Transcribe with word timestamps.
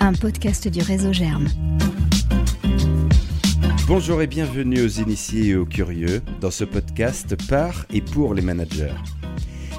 un 0.00 0.12
podcast 0.12 0.68
du 0.68 0.82
réseau 0.82 1.14
Germe. 1.14 1.48
Bonjour 3.86 4.20
et 4.20 4.26
bienvenue 4.26 4.82
aux 4.82 5.00
initiés 5.00 5.46
et 5.46 5.56
aux 5.56 5.64
curieux 5.64 6.20
dans 6.42 6.50
ce 6.50 6.64
podcast 6.64 7.34
par 7.48 7.86
et 7.90 8.02
pour 8.02 8.34
les 8.34 8.42
managers. 8.42 8.92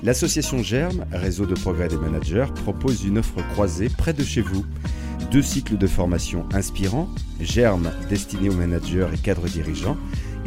L'association 0.02 0.64
Germe, 0.64 1.06
réseau 1.12 1.46
de 1.46 1.54
progrès 1.54 1.90
des 1.90 1.98
managers, 1.98 2.48
propose 2.64 3.04
une 3.04 3.20
offre 3.20 3.48
croisée 3.52 3.90
près 3.90 4.14
de 4.14 4.24
chez 4.24 4.42
vous. 4.42 4.66
Deux 5.32 5.44
cycles 5.44 5.78
de 5.78 5.88
formation 5.88 6.48
inspirants, 6.52 7.08
Germe 7.40 7.92
destiné 8.10 8.50
aux 8.50 8.56
managers 8.56 9.10
et 9.14 9.18
cadres 9.18 9.48
dirigeants, 9.48 9.98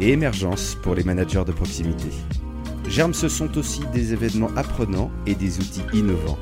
et 0.01 0.11
Émergence 0.11 0.75
pour 0.83 0.93
les 0.93 1.05
managers 1.05 1.45
de 1.45 1.53
proximité. 1.53 2.09
Germe, 2.89 3.13
ce 3.13 3.29
sont 3.29 3.57
aussi 3.57 3.81
des 3.93 4.11
événements 4.11 4.51
apprenants 4.57 5.11
et 5.25 5.35
des 5.35 5.59
outils 5.59 5.83
innovants. 5.93 6.37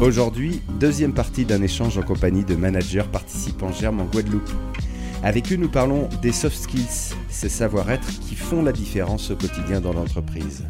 Aujourd'hui, 0.00 0.62
deuxième 0.80 1.12
partie 1.12 1.44
d'un 1.44 1.60
échange 1.60 1.98
en 1.98 2.02
compagnie 2.02 2.42
de 2.42 2.54
managers 2.54 3.04
participant 3.12 3.70
Germe 3.70 4.00
en 4.00 4.06
Guadeloupe. 4.06 4.50
Avec 5.22 5.52
eux, 5.52 5.56
nous 5.56 5.68
parlons 5.68 6.08
des 6.22 6.32
soft 6.32 6.56
skills, 6.56 7.14
ces 7.28 7.50
savoir-être 7.50 8.08
qui 8.20 8.34
font 8.34 8.62
la 8.62 8.72
différence 8.72 9.30
au 9.30 9.36
quotidien 9.36 9.82
dans 9.82 9.92
l'entreprise. 9.92 10.64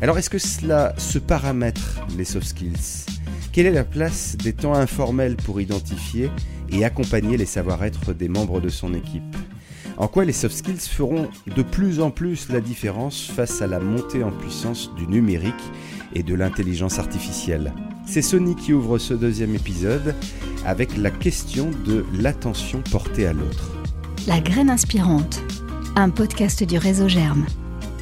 Alors, 0.00 0.16
est-ce 0.16 0.30
que 0.30 0.38
cela 0.38 0.94
se 0.96 1.18
paramètre, 1.18 2.00
les 2.16 2.24
soft 2.24 2.46
skills? 2.46 3.04
Quelle 3.52 3.66
est 3.66 3.72
la 3.72 3.84
place 3.84 4.38
des 4.38 4.54
temps 4.54 4.72
informels 4.72 5.36
pour 5.36 5.60
identifier 5.60 6.30
et 6.70 6.82
accompagner 6.82 7.36
les 7.36 7.44
savoir-être 7.44 8.14
des 8.14 8.30
membres 8.30 8.62
de 8.62 8.70
son 8.70 8.94
équipe? 8.94 9.36
En 9.98 10.08
quoi 10.08 10.24
les 10.24 10.32
soft 10.32 10.56
skills 10.56 10.88
feront 10.88 11.28
de 11.54 11.62
plus 11.62 12.00
en 12.00 12.10
plus 12.10 12.48
la 12.48 12.62
différence 12.62 13.30
face 13.30 13.60
à 13.60 13.66
la 13.66 13.80
montée 13.80 14.24
en 14.24 14.30
puissance 14.30 14.94
du 14.94 15.06
numérique 15.06 15.52
et 16.14 16.22
de 16.22 16.34
l'intelligence 16.34 16.98
artificielle? 16.98 17.74
C'est 18.10 18.22
Sony 18.22 18.56
qui 18.56 18.72
ouvre 18.72 18.98
ce 18.98 19.14
deuxième 19.14 19.54
épisode 19.54 20.16
avec 20.66 20.96
la 20.96 21.12
question 21.12 21.70
de 21.86 22.04
l'attention 22.12 22.82
portée 22.90 23.24
à 23.24 23.32
l'autre. 23.32 23.70
La 24.26 24.40
graine 24.40 24.68
inspirante, 24.68 25.40
un 25.94 26.10
podcast 26.10 26.64
du 26.64 26.76
réseau 26.76 27.06
Germe. 27.06 27.46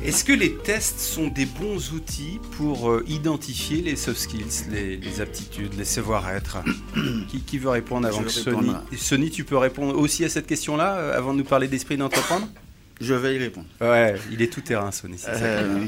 Est-ce 0.03 0.25
que 0.25 0.33
les 0.33 0.55
tests 0.55 1.01
sont 1.01 1.29
des 1.29 1.45
bons 1.45 1.93
outils 1.93 2.41
pour 2.53 2.89
euh, 2.89 3.05
identifier 3.07 3.83
les 3.83 3.97
soft 3.97 4.19
skills, 4.19 4.71
les, 4.71 5.21
aptitudes, 5.21 5.75
les 5.77 5.85
savoir-être? 5.85 6.57
Qui, 7.47 7.59
veut 7.59 7.69
répondre 7.69 8.09
avant 8.09 8.23
que 8.23 8.31
Sony? 8.31 8.73
Sony, 8.97 9.31
tu 9.31 9.45
peux 9.45 9.59
répondre 9.59 9.95
aussi 9.99 10.25
à 10.25 10.31
cette 10.31 10.47
question-là 10.47 10.97
euh, 10.97 11.19
avant 11.19 11.35
de 11.35 11.39
nous 11.41 11.45
parler 11.45 11.69
d'esprit 11.69 11.99
d'entreprendre? 11.99 12.49
Je 13.01 13.15
vais 13.15 13.37
y 13.37 13.39
répondre. 13.39 13.67
Ouais, 13.81 14.17
il 14.33 14.43
est 14.43 14.53
tout 14.53 14.61
terrain, 14.61 14.91
Sony. 14.91 15.21
Euh, 15.29 15.87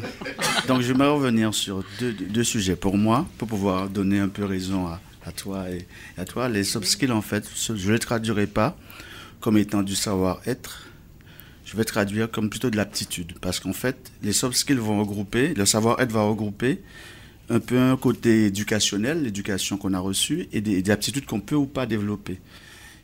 donc, 0.68 0.80
je 0.82 0.92
vais 0.92 1.06
revenir 1.06 1.52
sur 1.54 1.84
deux, 1.98 2.44
sujets. 2.44 2.76
Pour 2.76 2.96
moi, 2.96 3.26
pour 3.38 3.48
pouvoir 3.48 3.88
donner 3.88 4.20
un 4.20 4.28
peu 4.28 4.44
raison 4.44 4.86
à, 4.86 5.32
toi 5.32 5.70
et 5.70 5.86
à 6.16 6.24
toi, 6.24 6.48
les 6.48 6.64
soft 6.64 6.86
skills, 6.86 7.12
en 7.12 7.22
fait, 7.22 7.48
je 7.56 7.72
ne 7.72 7.92
les 7.92 7.98
traduirai 7.98 8.46
pas 8.46 8.76
comme 9.40 9.56
étant 9.56 9.82
du 9.82 9.96
savoir-être, 9.96 10.86
je 11.64 11.76
vais 11.76 11.84
traduire 11.84 12.30
comme 12.30 12.50
plutôt 12.50 12.70
de 12.70 12.76
l'aptitude. 12.76 13.34
Parce 13.40 13.58
qu'en 13.58 13.72
fait, 13.72 14.12
les 14.22 14.32
soft 14.32 14.56
skills 14.56 14.76
vont 14.76 15.00
regrouper, 15.00 15.54
le 15.54 15.66
savoir-être 15.66 16.12
va 16.12 16.22
regrouper 16.22 16.80
un 17.48 17.58
peu 17.58 17.78
un 17.78 17.96
côté 17.96 18.46
éducationnel, 18.46 19.24
l'éducation 19.24 19.76
qu'on 19.76 19.92
a 19.92 19.98
reçue, 19.98 20.48
et 20.52 20.60
des, 20.60 20.88
aptitudes 20.90 21.26
qu'on 21.26 21.40
peut 21.40 21.56
ou 21.56 21.66
pas 21.66 21.86
développer. 21.86 22.38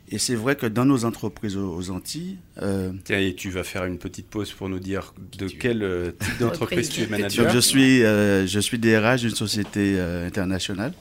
Et 0.09 0.19
c'est 0.19 0.35
vrai 0.35 0.55
que 0.55 0.65
dans 0.65 0.85
nos 0.85 1.03
entreprises 1.03 1.57
aux, 1.57 1.89
Antilles... 1.89 2.37
Euh, 2.61 2.91
Tiens, 3.03 3.19
et 3.19 3.35
tu 3.35 3.49
vas 3.49 3.63
faire 3.63 3.83
une 3.83 3.97
petite 3.97 4.27
pause 4.27 4.53
pour 4.53 4.69
nous 4.69 4.79
dire 4.79 5.13
de 5.37 5.47
quel 5.47 5.83
euh, 5.83 6.11
type 6.11 6.39
d'entreprise 6.39 6.89
tu 6.89 7.01
es 7.01 7.07
manager. 7.07 7.51
je 7.51 7.59
suis, 7.59 8.03
euh, 8.03 8.47
je 8.47 8.59
suis 8.59 8.79
DRH 8.79 9.21
d'une 9.21 9.35
société 9.35 9.99
internationale. 9.99 10.93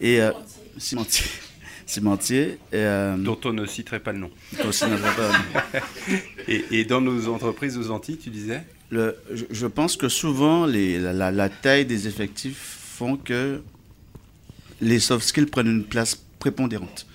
Et 0.00 0.20
cimentier. 0.76 1.24
cimentier. 1.86 2.58
Et, 2.72 2.84
Dont 3.18 3.38
on 3.44 3.54
ne 3.54 3.64
citerait 3.64 4.00
pas 4.00 4.12
le 4.12 4.18
nom. 4.18 4.30
et, 6.48 6.84
dans 6.84 7.00
nos 7.00 7.28
entreprises 7.28 7.78
aux 7.78 7.90
Antilles, 7.90 8.18
tu 8.18 8.28
disais? 8.28 8.62
Le, 8.90 9.16
je, 9.50 9.66
pense 9.66 9.96
que 9.96 10.10
souvent, 10.10 10.66
les, 10.66 10.98
la, 10.98 11.48
taille 11.48 11.86
des 11.86 12.08
effectifs 12.08 12.78
font 12.96 13.16
que 13.16 13.62
les 14.82 14.98
soft 14.98 15.26
skills 15.26 15.46
prennent 15.46 15.68
une 15.68 15.84
place 15.84 16.22
prépondérante. 16.38 17.06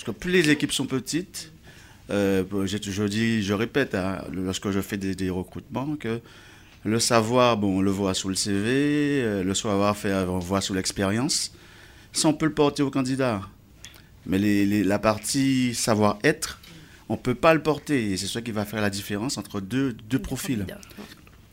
Parce 0.00 0.16
que 0.16 0.18
plus 0.18 0.32
les 0.32 0.48
équipes 0.48 0.72
sont 0.72 0.86
petites, 0.86 1.52
euh, 2.08 2.42
je, 2.64 3.02
dis, 3.02 3.42
je 3.42 3.52
répète, 3.52 3.94
hein, 3.94 4.24
lorsque 4.32 4.70
je 4.70 4.80
fais 4.80 4.96
des, 4.96 5.28
recrutements, 5.28 5.94
que 5.96 6.22
le 6.84 6.98
savoir, 6.98 7.58
bon, 7.58 7.76
on 7.76 7.80
le 7.82 7.90
voit 7.90 8.14
sous 8.14 8.30
le 8.30 8.34
CV, 8.34 9.20
euh, 9.22 9.42
le 9.42 9.52
savoir 9.52 9.94
faire, 9.94 10.30
on 10.30 10.38
le 10.38 10.42
voit 10.42 10.62
sous 10.62 10.72
l'expérience. 10.72 11.52
Ça, 12.14 12.28
on 12.28 12.32
peut 12.32 12.46
le 12.46 12.54
porter 12.54 12.82
au 12.82 12.90
candidat. 12.90 13.42
Mais 14.24 14.38
la 14.38 14.98
partie 14.98 15.74
savoir-être, 15.74 16.62
on 17.10 17.14
ne 17.16 17.18
peut 17.18 17.34
pas 17.34 17.52
le 17.52 17.62
porter. 17.62 18.12
Et 18.12 18.16
c'est 18.16 18.26
ça 18.26 18.40
qui 18.40 18.52
va 18.52 18.64
faire 18.64 18.80
la 18.80 18.88
différence 18.88 19.36
entre 19.36 19.60
deux, 19.60 19.92
deux 20.08 20.18
profils. 20.18 20.64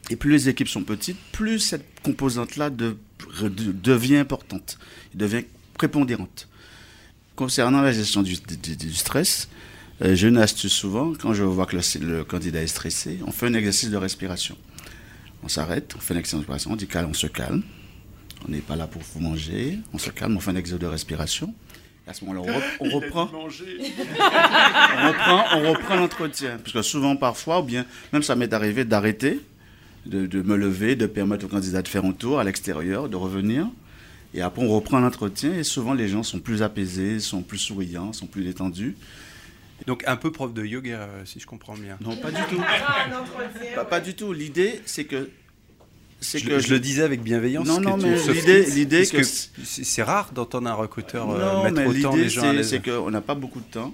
Et 0.09 0.16
plus 0.16 0.31
les 0.31 0.47
équipes 0.47 0.69
sont 0.69 0.84
petites, 0.84 1.19
plus 1.34 1.59
cette 1.59 2.00
composante-là 2.02 2.69
devient 2.69 4.16
importante, 4.16 4.79
devient 5.16 5.44
prépondérante. 5.74 6.47
Concernant 7.38 7.81
la 7.81 7.92
gestion 7.92 8.24
du, 8.24 8.36
stress, 8.94 9.48
euh, 10.02 10.16
je 10.16 10.28
n'astuce 10.28 10.74
souvent, 10.74 11.14
quand 11.14 11.34
je 11.34 11.44
vois 11.44 11.68
que 11.68 11.78
le, 12.03 12.24
candidat 12.24 12.64
est 12.64 12.68
stressé, 12.68 13.20
on 13.25 13.31
fait 13.31 13.46
un 13.46 13.53
exercice 13.53 13.92
de 13.92 13.98
respiration. 13.98 14.58
On 15.44 15.47
s'arrête, 15.47 15.94
on 15.96 16.00
fait 16.00 16.16
un 16.16 16.18
exercice 16.18 16.34
de 16.34 16.40
respiration, 16.40 16.72
on 16.72 16.76
dit 16.76 16.88
calme, 16.88 17.09
on 17.12 17.14
se 17.14 17.28
calme. 17.28 17.62
On 18.47 18.52
n'est 18.52 18.59
pas 18.59 18.76
là 18.76 18.88
pour 18.88 19.03
vous 19.14 19.20
manger, 19.20 19.78
on 19.94 20.00
se 20.00 20.09
calme, 20.09 20.36
on 20.36 20.40
fait 20.40 20.52
un 20.52 20.56
exercice 20.56 20.81
de 20.81 20.88
respiration 20.88 21.53
à 22.08 22.14
ce 22.14 22.26
moment-là, 22.26 22.53
on, 22.80 22.90
reprend, 22.90 23.30
on 23.34 23.44
reprend, 23.44 25.46
on 25.53 25.70
reprend 25.70 25.96
l'entretien. 25.96 26.58
Parce 26.58 26.72
que 26.72 26.81
souvent, 26.81 27.16
parfois, 27.16 27.59
ou 27.59 27.64
bien 27.64 27.86
même 28.14 28.24
ça 28.24 28.36
m'est 28.36 28.53
arrivé 28.53 28.84
d'arrêter, 28.84 29.42
de, 30.08 30.42
me 30.42 30.56
lever, 30.56 30.96
de 30.96 31.06
permettre 31.06 31.46
au 31.46 31.50
candidat 31.50 31.81
de 31.81 31.88
faire 31.88 32.06
un 32.06 32.14
tour 32.14 32.40
à 32.40 32.44
l'extérieur, 32.44 33.09
de 33.09 33.16
revenir. 33.16 33.68
Et 34.34 34.42
après, 34.42 34.62
on 34.62 34.70
reprend 34.70 35.00
l'entretien 35.00 35.54
et 35.54 35.64
souvent, 35.64 35.94
les 35.94 36.08
gens 36.08 36.24
sont 36.24 36.40
plus 36.40 36.62
apaisés, 36.62 37.20
sont 37.20 37.42
plus 37.42 37.58
souriants, 37.58 38.14
sont 38.14 38.28
plus 38.28 38.44
détendus. 38.44 38.96
Donc 39.86 40.04
un 40.08 40.16
peu 40.16 40.32
prof 40.32 40.54
de 40.54 40.66
yoga, 40.66 41.02
euh, 41.02 41.26
si 41.26 41.40
je 41.40 41.46
comprends 41.46 41.76
bien. 41.76 41.98
Non, 42.02 42.16
pas 42.18 42.32
du 42.32 42.42
tout. 42.50 42.62
pas, 43.76 43.86
pas 43.86 44.00
du 44.00 44.16
tout. 44.16 44.34
L'idée, 44.34 44.82
c'est 44.86 45.06
que 45.06 45.30
je, 46.20 46.40
que 46.40 46.60
je, 46.60 46.74
le 46.74 46.80
disais 46.80 47.04
avec 47.04 47.22
bienveillance. 47.22 47.68
Non, 47.68 47.80
non, 47.80 47.96
mais 47.96 48.16
l'idée, 48.34 48.66
l'idée 48.66 49.06
que, 49.06 49.22
c'est 49.24 50.04
rare 50.04 50.32
d'entendre 50.34 50.68
un 50.68 50.74
recruteur 50.74 51.30
euh, 51.30 51.70
mettre 51.70 51.90
autant 51.90 52.16
les 52.16 52.30
gens 52.30 52.50
à 52.50 52.54
l'aise. 52.54 52.70
C'est 52.70 52.84
qu'on 52.84 53.12
n'a 53.12 53.22
pas 53.22 53.36
beaucoup 53.36 53.59
de 53.59 53.66
temps. 53.66 53.94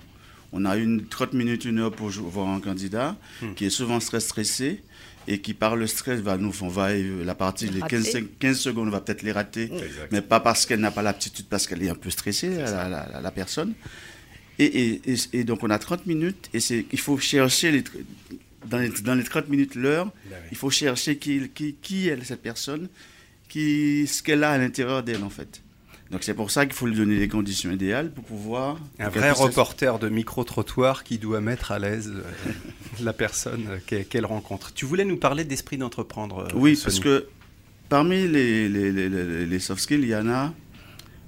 On 0.53 0.65
a 0.65 0.77
une 0.77 1.05
30 1.05 1.33
minutes, 1.33 1.65
une 1.65 1.79
heure 1.79 1.91
pour 1.91 2.09
voir 2.09 2.47
un 2.47 2.59
candidat 2.59 3.15
hmm. 3.41 3.53
qui 3.55 3.65
est 3.65 3.71
souvent 3.71 3.99
très 3.99 4.19
stressé 4.19 4.83
et 5.27 5.39
qui 5.39 5.53
par 5.53 5.75
le 5.75 5.87
stress 5.87 6.19
va 6.19 6.37
nous, 6.37 6.53
on 6.61 6.67
va 6.67 6.93
la 6.93 7.35
partie. 7.35 7.67
Les 7.69 7.81
15, 7.81 8.17
15 8.39 8.59
secondes, 8.59 8.87
on 8.87 8.91
va 8.91 9.01
peut-être 9.01 9.21
les 9.21 9.31
rater, 9.31 9.71
mais 10.11 10.21
pas 10.21 10.39
parce 10.39 10.65
qu'elle 10.65 10.79
n'a 10.79 10.91
pas 10.91 11.01
l'aptitude, 11.01 11.45
parce 11.49 11.67
qu'elle 11.67 11.83
est 11.83 11.89
un 11.89 11.95
peu 11.95 12.09
stressée 12.09 12.49
la, 12.49 13.19
la, 13.21 13.31
personne. 13.31 13.73
Et, 14.59 15.01
et, 15.05 15.15
et, 15.33 15.43
donc 15.43 15.63
on 15.63 15.69
a 15.71 15.79
30 15.79 16.05
minutes 16.05 16.49
et 16.53 16.59
c'est 16.59 16.85
il 16.91 16.99
faut 16.99 17.17
chercher 17.17 17.71
les, 17.71 17.83
dans 18.67 18.77
les, 18.77 18.89
dans 18.89 19.15
les 19.15 19.23
30 19.23 19.49
minutes, 19.49 19.75
l'heure, 19.75 20.11
ben 20.29 20.37
il 20.51 20.57
faut 20.57 20.69
chercher 20.69 21.17
qui, 21.17 21.49
qui, 21.49 21.75
qui, 21.81 22.07
est 22.07 22.23
cette 22.23 22.41
personne, 22.41 22.87
qui, 23.49 24.05
ce 24.05 24.21
qu'elle 24.21 24.43
a 24.43 24.51
à 24.51 24.57
l'intérieur 24.57 25.01
d'elle, 25.03 25.23
en 25.23 25.29
fait. 25.29 25.62
Donc 26.13 26.23
c'est 26.23 26.35
pour 26.35 26.51
ça 26.51 26.67
qu'il 26.67 26.75
faut 26.75 26.85
lui 26.85 26.95
donner 26.95 27.17
les 27.17 27.27
conditions 27.27 27.71
idéales 27.71 28.11
pour 28.11 28.23
pouvoir... 28.23 28.77
Un 28.99 29.09
vrai 29.09 29.31
reporter 29.31 29.97
de 29.97 30.09
micro-trottoir 30.09 31.03
qui 31.03 31.17
doit 31.17 31.41
mettre 31.41 31.71
à 31.71 31.79
l'aise 31.79 32.13
euh, 32.15 32.51
la 33.03 33.13
personne 33.13 33.79
qu'elle 33.87 34.25
rencontre. 34.27 34.73
Tu 34.73 34.85
voulais 34.85 35.05
nous 35.05 35.17
parler 35.17 35.43
d'esprit 35.43 35.77
d'entreprendre 35.77 36.45
euh, 36.45 36.47
Oui, 36.53 36.79
parce 36.81 36.99
que 36.99 37.25
parmi 37.89 38.27
les, 38.27 38.69
les, 38.69 38.91
les, 38.91 39.45
les, 39.47 39.59
soft 39.59 39.81
skills, 39.81 40.03
il 40.03 40.09
y 40.09 40.15
en 40.15 40.29
a, 40.29 40.53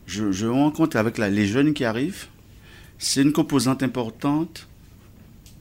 je, 0.06 0.32
je 0.32 0.46
rencontre 0.46 0.98
avec 0.98 1.18
la, 1.18 1.30
les 1.30 1.48
jeunes 1.48 1.74
qui 1.74 1.84
arrivent, 1.84 2.28
c'est 3.00 3.24
une 3.24 3.34
composante 3.34 3.82
importante 3.82 4.68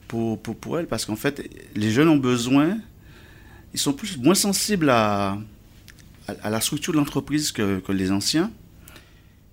pour, 0.07 0.39
pour, 0.39 0.55
pour 0.55 0.77
elle, 0.77 0.85
parce 0.85 1.03
qu'en 1.05 1.15
fait, 1.15 1.49
les 1.75 1.89
jeunes 1.89 2.09
ont 2.09 2.17
besoin, 2.17 2.77
ils 3.73 3.79
sont 3.79 3.93
plus, 3.93 4.17
moins 4.17 4.35
sensibles 4.35 4.91
à, 4.91 5.39
à, 6.27 6.49
la 6.51 6.61
structure 6.61 6.93
de 6.93 6.99
l'entreprise 6.99 7.51
que, 7.51 7.79
que, 7.79 7.91
les 7.91 8.11
anciens. 8.11 8.51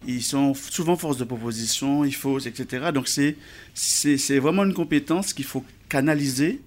Ils 0.06 0.22
sont 0.22 0.54
souvent 0.54 0.96
force 0.96 1.16
de 1.16 1.24
proposition, 1.24 2.04
il 2.04 2.14
faut, 2.14 2.38
etc. 2.38 2.90
Donc 2.92 3.08
c'est, 3.08 4.38
vraiment 4.38 4.64
une 4.64 4.74
compétence 4.74 5.32
qu'il 5.32 5.44
faut 5.44 5.64
canaliser 5.88 6.60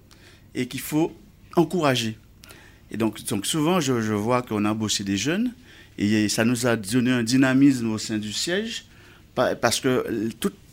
et 0.54 0.66
qu'il 0.66 0.80
faut 0.80 1.14
encourager. 1.54 2.16
Et 2.90 2.96
donc, 2.96 3.22
donc 3.24 3.46
souvent, 3.46 3.80
je, 3.80 4.00
je 4.00 4.12
vois 4.12 4.42
qu'on 4.42 4.64
a 4.64 4.70
embauché 4.70 5.04
des 5.04 5.16
jeunes 5.16 5.52
et 5.98 6.28
ça 6.28 6.44
nous 6.44 6.66
a 6.66 6.76
donné 6.76 7.10
un 7.10 7.22
dynamisme 7.22 7.90
au 7.90 7.98
sein 7.98 8.18
du 8.18 8.32
siège 8.32 8.84
parce 9.34 9.80
que 9.80 10.30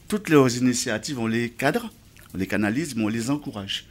toutes 0.07 0.29
leurs 0.29 0.55
initiatives, 0.55 1.19
on 1.19 1.27
les 1.27 1.49
cadre 1.49 1.91
on 2.33 2.37
les 2.37 2.47
canalise, 2.47 2.95
mais 2.95 3.03
on 3.03 3.09
les 3.09 3.29
encourage. 3.29 3.85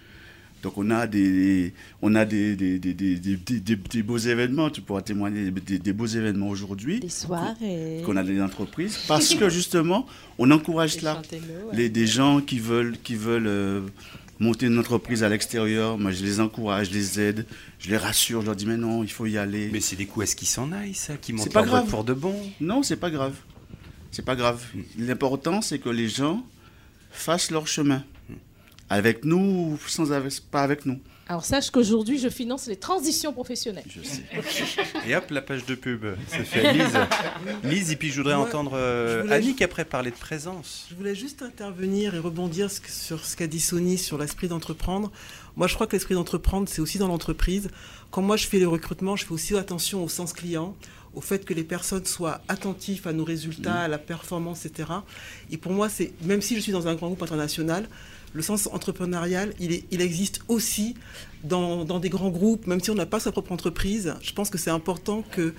Donc 0.62 0.78
on 0.78 0.90
a 0.90 1.08
des, 1.08 1.74
on 2.02 2.14
a 2.14 2.24
des, 2.24 2.54
des, 2.54 2.78
des, 2.78 2.94
des, 2.94 4.02
beaux 4.02 4.18
événements, 4.18 4.70
tu 4.70 4.80
pourras 4.80 5.02
témoigner 5.02 5.50
des, 5.50 5.92
beaux 5.92 6.06
événements 6.06 6.48
aujourd'hui. 6.48 7.00
Des 7.00 7.08
soirées. 7.08 8.00
Qu'on 8.06 8.16
a 8.16 8.22
des 8.22 8.40
entreprises. 8.40 8.98
Parce 9.08 9.34
que 9.34 9.48
justement, 9.48 10.06
on 10.38 10.50
encourage 10.52 10.94
cela. 10.96 11.20
Les, 11.72 11.88
des 11.88 12.06
gens 12.06 12.40
qui 12.40 12.60
veulent, 12.60 12.96
qui 13.02 13.16
veulent 13.16 13.48
euh, 13.48 13.80
monter 14.38 14.66
une 14.66 14.78
entreprise 14.78 15.24
à 15.24 15.28
l'extérieur, 15.28 15.98
moi 15.98 16.12
je 16.12 16.22
les 16.22 16.38
encourage, 16.38 16.90
je 16.90 16.94
les 16.94 17.20
aide, 17.20 17.46
je 17.80 17.90
les 17.90 17.96
rassure, 17.96 18.40
je 18.42 18.46
leur 18.46 18.56
dis 18.56 18.66
mais 18.66 18.76
non, 18.76 19.02
il 19.02 19.10
faut 19.10 19.26
y 19.26 19.38
aller. 19.38 19.68
Mais 19.72 19.80
c'est 19.80 19.96
des 19.96 20.06
coups, 20.06 20.24
est-ce 20.24 20.36
qu'ils 20.36 20.46
s'en 20.48 20.70
aillent 20.70 20.94
ça 20.94 21.16
Qui 21.16 21.32
montent 21.32 21.52
pas 21.52 21.64
grave. 21.64 21.88
pour 21.88 22.04
de 22.04 22.14
bon? 22.14 22.36
Non, 22.60 22.84
c'est 22.84 22.96
pas 22.96 23.10
grave. 23.10 23.34
C'est 24.12 24.24
pas 24.24 24.36
grave. 24.36 24.64
L'important 24.96 25.60
c'est 25.60 25.80
que 25.80 25.88
les 25.88 26.08
gens 26.08 26.44
fassent 27.10 27.50
leur 27.50 27.66
chemin. 27.66 28.04
Avec 28.92 29.24
nous 29.24 29.38
ou 29.38 29.78
sans, 29.88 30.08
pas 30.50 30.62
avec 30.62 30.84
nous. 30.84 31.00
Alors 31.26 31.46
sache 31.46 31.70
qu'aujourd'hui, 31.70 32.18
je 32.18 32.28
finance 32.28 32.66
les 32.66 32.76
transitions 32.76 33.32
professionnelles. 33.32 33.86
Je 33.88 34.02
sais. 34.02 34.22
et 35.08 35.16
hop, 35.16 35.30
la 35.30 35.40
page 35.40 35.64
de 35.64 35.74
pub. 35.74 36.04
Ça 36.28 36.44
fait 36.44 36.72
Lise. 36.74 36.98
Lise, 37.64 37.90
et 37.90 37.96
puis 37.96 38.10
je 38.10 38.18
voudrais 38.18 38.34
entendre 38.34 38.72
euh, 38.74 39.26
Annick 39.30 39.62
après 39.62 39.86
parler 39.86 40.10
de 40.10 40.16
présence. 40.16 40.88
Je 40.90 40.94
voulais 40.94 41.14
juste 41.14 41.40
intervenir 41.40 42.14
et 42.14 42.18
rebondir 42.18 42.70
sur 42.70 43.24
ce 43.24 43.34
qu'a 43.34 43.46
dit 43.46 43.60
Sony 43.60 43.96
sur 43.96 44.18
l'esprit 44.18 44.48
d'entreprendre. 44.48 45.10
Moi, 45.56 45.68
je 45.68 45.74
crois 45.74 45.86
que 45.86 45.92
l'esprit 45.92 46.14
d'entreprendre, 46.14 46.68
c'est 46.68 46.82
aussi 46.82 46.98
dans 46.98 47.08
l'entreprise. 47.08 47.70
Quand 48.10 48.20
moi, 48.20 48.36
je 48.36 48.46
fais 48.46 48.58
le 48.58 48.68
recrutement, 48.68 49.16
je 49.16 49.24
fais 49.24 49.32
aussi 49.32 49.56
attention 49.56 50.04
au 50.04 50.08
sens 50.10 50.34
client, 50.34 50.76
au 51.14 51.22
fait 51.22 51.46
que 51.46 51.54
les 51.54 51.64
personnes 51.64 52.04
soient 52.04 52.42
attentives 52.48 53.08
à 53.08 53.14
nos 53.14 53.24
résultats, 53.24 53.80
à 53.80 53.88
la 53.88 53.98
performance, 53.98 54.66
etc. 54.66 54.90
Et 55.50 55.56
pour 55.56 55.72
moi, 55.72 55.88
c'est 55.88 56.12
même 56.24 56.42
si 56.42 56.56
je 56.56 56.60
suis 56.60 56.72
dans 56.72 56.88
un 56.88 56.94
grand 56.94 57.06
groupe 57.06 57.22
international, 57.22 57.88
le 58.32 58.42
sens 58.42 58.68
entrepreneurial, 58.72 59.52
il, 59.60 59.82
il 59.90 60.00
existe 60.00 60.40
aussi 60.48 60.94
dans, 61.44 61.84
des 61.98 62.08
grands 62.08 62.30
groupes, 62.30 62.66
même 62.66 62.80
si 62.80 62.90
on 62.90 62.94
n'a 62.94 63.06
pas 63.06 63.20
sa 63.20 63.32
propre 63.32 63.52
entreprise. 63.52 64.14
Je 64.22 64.32
pense 64.32 64.48
que 64.50 64.58
c'est 64.58 64.70
important 64.70 65.22
que, 65.30 65.54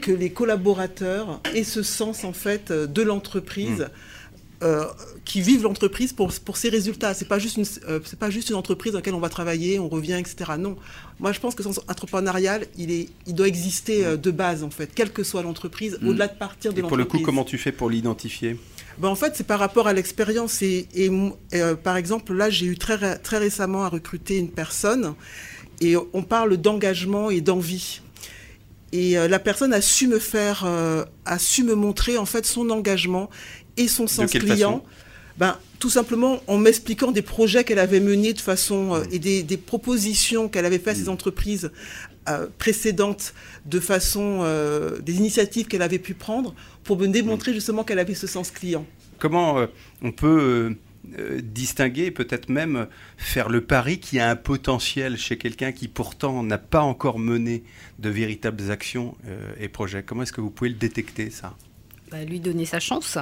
que 0.00 0.10
les 0.10 0.30
collaborateurs 0.30 1.40
aient 1.54 1.64
ce 1.64 1.82
sens 1.82 2.24
en 2.24 2.32
fait 2.32 2.72
de 2.72 3.02
l'entreprise. 3.02 3.80
Mmh. 3.80 3.88
Euh, 4.62 4.84
qui 5.24 5.40
vivent 5.40 5.64
l'entreprise 5.64 6.12
pour, 6.12 6.32
pour 6.32 6.56
ses 6.56 6.68
résultats. 6.68 7.14
Ce 7.14 7.24
n'est 7.24 7.28
pas, 7.28 7.40
juste 7.40 7.56
une, 7.56 7.64
euh, 7.88 7.98
pas 8.20 8.30
juste 8.30 8.48
une 8.48 8.54
entreprise 8.54 8.92
dans 8.92 8.98
laquelle 8.98 9.14
on 9.14 9.20
va 9.20 9.28
travailler, 9.28 9.80
on 9.80 9.88
revient, 9.88 10.12
etc. 10.12 10.52
Non. 10.56 10.76
Moi, 11.18 11.32
je 11.32 11.40
pense 11.40 11.56
que 11.56 11.64
le 11.64 11.72
sens 11.72 11.80
entrepreneurial, 11.88 12.66
il, 12.78 12.92
est, 12.92 13.08
il 13.26 13.34
doit 13.34 13.48
exister 13.48 14.04
euh, 14.04 14.16
de 14.16 14.30
base, 14.30 14.62
en 14.62 14.70
fait, 14.70 14.94
quelle 14.94 15.12
que 15.12 15.24
soit 15.24 15.42
l'entreprise, 15.42 15.98
mmh. 16.00 16.08
au-delà 16.08 16.28
de 16.28 16.38
partir 16.38 16.72
de 16.72 16.80
l'entreprise. 16.80 17.04
Et 17.04 17.08
pour 17.08 17.18
le 17.18 17.24
coup, 17.24 17.26
comment 17.26 17.42
tu 17.42 17.58
fais 17.58 17.72
pour 17.72 17.90
l'identifier? 17.90 18.56
Ben, 18.98 19.08
en 19.08 19.14
fait, 19.14 19.34
c'est 19.36 19.46
par 19.46 19.58
rapport 19.58 19.88
à 19.88 19.92
l'expérience. 19.92 20.62
Et, 20.62 20.86
euh, 21.54 21.74
par 21.74 21.96
exemple, 21.96 22.32
là, 22.34 22.50
j'ai 22.50 22.66
eu 22.66 22.76
très, 22.76 23.18
très 23.18 23.38
récemment 23.38 23.84
à 23.84 23.88
recruter 23.88 24.38
une 24.38 24.50
personne 24.50 25.14
et 25.80 25.96
on 26.12 26.22
parle 26.22 26.56
d'engagement 26.56 27.30
et 27.30 27.40
d'envie. 27.40 28.00
Et 28.92 29.18
euh, 29.18 29.26
la 29.26 29.38
personne 29.38 29.72
a 29.72 29.80
su 29.80 30.06
me 30.06 30.18
faire, 30.18 30.64
euh, 30.66 31.04
a 31.24 31.38
su 31.38 31.64
me 31.64 31.74
montrer 31.74 32.18
en 32.18 32.26
fait 32.26 32.44
son 32.44 32.68
engagement 32.70 33.30
et 33.76 33.88
son 33.88 34.06
sens 34.06 34.30
client. 34.30 34.84
Ben, 35.38 35.56
tout 35.78 35.88
simplement 35.88 36.42
en 36.46 36.58
m'expliquant 36.58 37.10
des 37.10 37.22
projets 37.22 37.64
qu'elle 37.64 37.78
avait 37.78 38.00
menés 38.00 38.34
de 38.34 38.40
façon 38.40 38.98
mmh. 38.98 39.04
et 39.12 39.18
des, 39.42 39.56
propositions 39.56 40.48
qu'elle 40.48 40.66
avait 40.66 40.78
faites 40.78 40.96
à 40.98 41.00
ses 41.00 41.08
mmh. 41.08 41.70
Entreprises 42.26 42.52
précédentes 42.58 43.34
de 43.66 43.80
façon 43.80 44.44
des 45.02 45.16
initiatives 45.16 45.66
qu'elle 45.66 45.82
avait 45.82 45.98
pu 45.98 46.14
prendre 46.14 46.54
pour 46.84 46.98
me 46.98 47.06
démontrer 47.08 47.52
justement 47.52 47.84
qu'elle 47.84 47.98
avait 47.98 48.14
ce 48.14 48.26
sens 48.26 48.50
client. 48.50 48.86
Comment 49.18 49.58
euh, 49.58 49.66
on 50.02 50.10
peut 50.10 50.40
euh, 50.40 51.18
euh, 51.18 51.40
distinguer, 51.42 52.10
peut-être 52.10 52.48
même 52.48 52.88
faire 53.16 53.48
le 53.48 53.60
pari 53.60 54.00
qu'il 54.00 54.18
y 54.18 54.20
a 54.20 54.28
un 54.28 54.36
potentiel 54.36 55.16
chez 55.16 55.38
quelqu'un 55.38 55.70
qui 55.70 55.86
pourtant 55.86 56.42
n'a 56.42 56.58
pas 56.58 56.82
encore 56.82 57.18
mené 57.20 57.62
de 58.00 58.10
véritables 58.10 58.70
actions 58.70 59.16
et 59.60 59.68
projets? 59.68 60.02
Comment 60.02 60.24
est-ce 60.24 60.32
que 60.32 60.40
vous 60.40 60.50
pouvez 60.50 60.70
le 60.70 60.76
détecter, 60.76 61.30
ça? 61.30 61.56
Bah, 62.10 62.24
Lui 62.24 62.40
donner 62.40 62.66
sa 62.66 62.80
chance, 62.80 63.16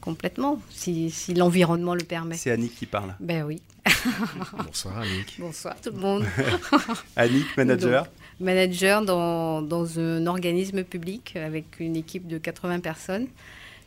complètement, 0.00 0.60
si, 0.70 1.12
l'environnement 1.36 1.94
le 1.94 2.04
permet. 2.04 2.36
C'est 2.36 2.50
Annick 2.50 2.74
qui 2.74 2.86
parle. 2.86 3.14
Ben 3.20 3.44
oui. 3.44 3.60
Bonsoir 4.64 4.98
Annick. 4.98 5.36
Bonsoir 5.38 5.76
tout 5.80 5.90
le 5.90 5.98
monde. 5.98 6.24
Annick, 7.16 7.56
manager 7.56 8.06
Manager 8.40 9.02
dans, 9.02 9.62
dans, 9.62 9.98
un 9.98 10.26
organisme 10.26 10.84
public 10.84 11.36
avec 11.36 11.80
une 11.80 11.96
équipe 11.96 12.26
de 12.26 12.38
80 12.38 12.80
personnes 12.80 13.26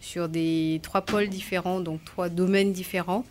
sur 0.01 0.29
des 0.29 0.79
trois 0.81 1.01
pôles 1.01 1.27
différents, 1.27 1.81
donc 1.81 2.03
trois 2.05 2.29
domaines 2.29 2.71
différents. 2.71 3.25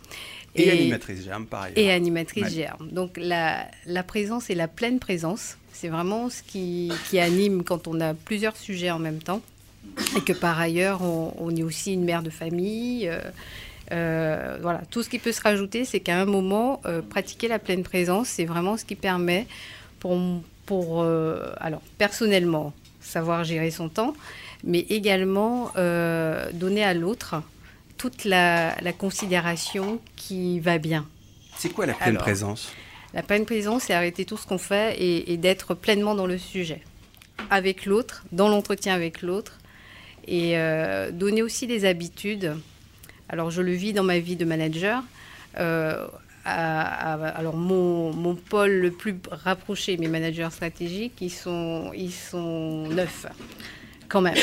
Et, 0.55 0.71
animatrice 0.71 1.23
GERM, 1.23 1.45
par 1.45 1.63
ailleurs. 1.63 1.77
Et 1.77 1.91
animatrice 1.91 2.53
GERM. 2.53 2.89
Donc 2.91 3.17
la, 3.17 3.67
la, 3.85 4.03
présence 4.03 4.49
et 4.49 4.55
la 4.55 4.67
pleine 4.67 4.99
présence, 4.99 5.57
c'est 5.73 5.89
vraiment 5.89 6.29
ce 6.29 6.41
qui, 6.41 6.91
qui, 7.09 7.19
anime 7.19 7.63
quand 7.63 7.87
on 7.87 7.99
a 8.01 8.13
plusieurs 8.13 8.57
sujets 8.57 8.91
en 8.91 8.99
même 8.99 9.19
temps. 9.19 9.41
Et 10.17 10.21
que 10.21 10.33
par 10.33 10.59
ailleurs, 10.59 11.01
on, 11.01 11.55
est 11.55 11.63
aussi 11.63 11.93
une 11.93 12.03
mère 12.03 12.23
de 12.23 12.29
famille. 12.29 13.07
Euh, 13.07 13.19
euh, 13.91 14.57
voilà, 14.61 14.81
tout 14.89 15.03
ce 15.03 15.09
qui 15.09 15.19
peut 15.19 15.31
se 15.31 15.41
rajouter, 15.41 15.85
c'est 15.85 15.99
qu'à 15.99 16.19
un 16.19 16.25
moment, 16.25 16.81
euh, 16.85 17.01
pratiquer 17.01 17.47
la 17.47 17.59
pleine 17.59 17.83
présence, 17.83 18.27
c'est 18.27 18.45
vraiment 18.45 18.77
ce 18.77 18.85
qui 18.85 18.95
permet 18.95 19.47
pour, 19.99 20.17
pour 20.65 21.03
alors 21.03 21.81
personnellement, 21.97 22.73
savoir 22.99 23.43
gérer 23.43 23.71
son 23.71 23.89
temps, 23.89 24.13
mais 24.63 24.79
également 24.89 25.71
euh, 25.77 26.51
donner 26.53 26.83
à 26.83 26.93
l'autre 26.93 27.41
toute 27.97 28.23
la, 28.23 28.75
considération 28.97 29.99
qui 30.15 30.59
va 30.59 30.77
bien. 30.77 31.05
C'est 31.57 31.69
quoi 31.69 31.85
la 31.85 31.93
pleine 31.93 32.17
présence? 32.17 32.71
La 33.13 33.23
pleine 33.23 33.45
présence, 33.45 33.83
c'est 33.83 33.93
arrêter 33.93 34.23
tout 34.23 34.37
ce 34.37 34.45
qu'on 34.45 34.57
fait 34.57 34.95
et, 35.01 35.37
d'être 35.37 35.73
pleinement 35.73 36.15
dans 36.15 36.27
le 36.27 36.37
sujet, 36.37 36.81
avec 37.49 37.85
l'autre, 37.85 38.23
dans 38.31 38.47
l'entretien 38.47 38.93
avec 38.93 39.21
l'autre, 39.21 39.57
et 40.27 40.57
euh, 40.57 41.11
donner 41.11 41.41
aussi 41.41 41.67
des 41.67 41.85
habitudes. 41.85 42.55
Alors 43.29 43.51
je 43.51 43.61
le 43.61 43.71
vis 43.71 43.93
dans 43.93 44.03
ma 44.03 44.19
vie 44.19 44.35
de 44.35 44.45
manager. 44.45 45.03
Euh, 45.57 46.05
alors 46.45 47.55
mon, 47.55 48.13
mon, 48.13 48.35
pôle 48.35 48.71
le 48.71 48.91
plus 48.91 49.15
rapproché, 49.29 49.97
mes 49.97 50.07
managers 50.07 50.49
stratégiques, 50.51 51.13
ils 51.21 51.29
sont, 51.29 51.91
ils 51.95 52.11
sont 52.13 52.87
neuf 52.87 53.27
quand 54.09 54.21
même. 54.21 54.35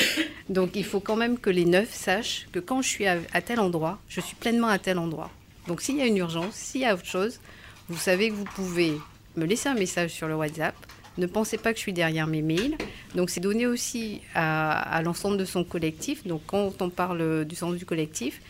Donc 0.48 0.70
il 0.74 0.84
faut 0.84 1.00
quand 1.00 1.16
même 1.16 1.38
que 1.38 1.50
les 1.50 1.64
neuf 1.64 1.92
sachent 1.92 2.46
que 2.52 2.60
quand 2.60 2.80
je 2.80 2.88
suis 2.88 3.06
à, 3.06 3.18
tel 3.44 3.60
endroit, 3.60 3.98
je 4.08 4.20
suis 4.20 4.36
pleinement 4.36 4.68
à 4.68 4.78
tel 4.78 4.98
endroit. 4.98 5.30
Donc 5.66 5.82
s'il 5.82 5.96
y 5.96 6.02
a 6.02 6.06
une 6.06 6.16
urgence, 6.16 6.54
s'il 6.54 6.82
y 6.82 6.84
a 6.84 6.94
autre 6.94 7.04
chose, 7.04 7.40
vous 7.88 7.98
savez 7.98 8.30
que 8.30 8.34
vous 8.34 8.44
pouvez 8.44 8.94
me 9.36 9.44
laisser 9.44 9.68
un 9.68 9.74
message 9.74 10.10
sur 10.10 10.28
le 10.28 10.36
WhatsApp. 10.36 10.74
Ne 11.18 11.26
pensez 11.26 11.58
pas 11.58 11.72
que 11.72 11.78
je 11.78 11.82
suis 11.82 11.92
derrière 11.92 12.26
mes 12.26 12.42
mails. 12.42 12.76
Donc 13.14 13.30
c'est 13.30 13.40
donner 13.40 13.66
aussi 13.66 14.20
à, 14.34 15.00
l'ensemble 15.02 15.36
de 15.36 15.44
son 15.44 15.64
collectif. 15.64 16.26
Donc 16.26 16.42
quand 16.46 16.80
on 16.80 16.90
parle 16.90 17.44
du 17.44 17.56
sens 17.56 17.74
du 17.74 17.84
collectif, 17.84 18.40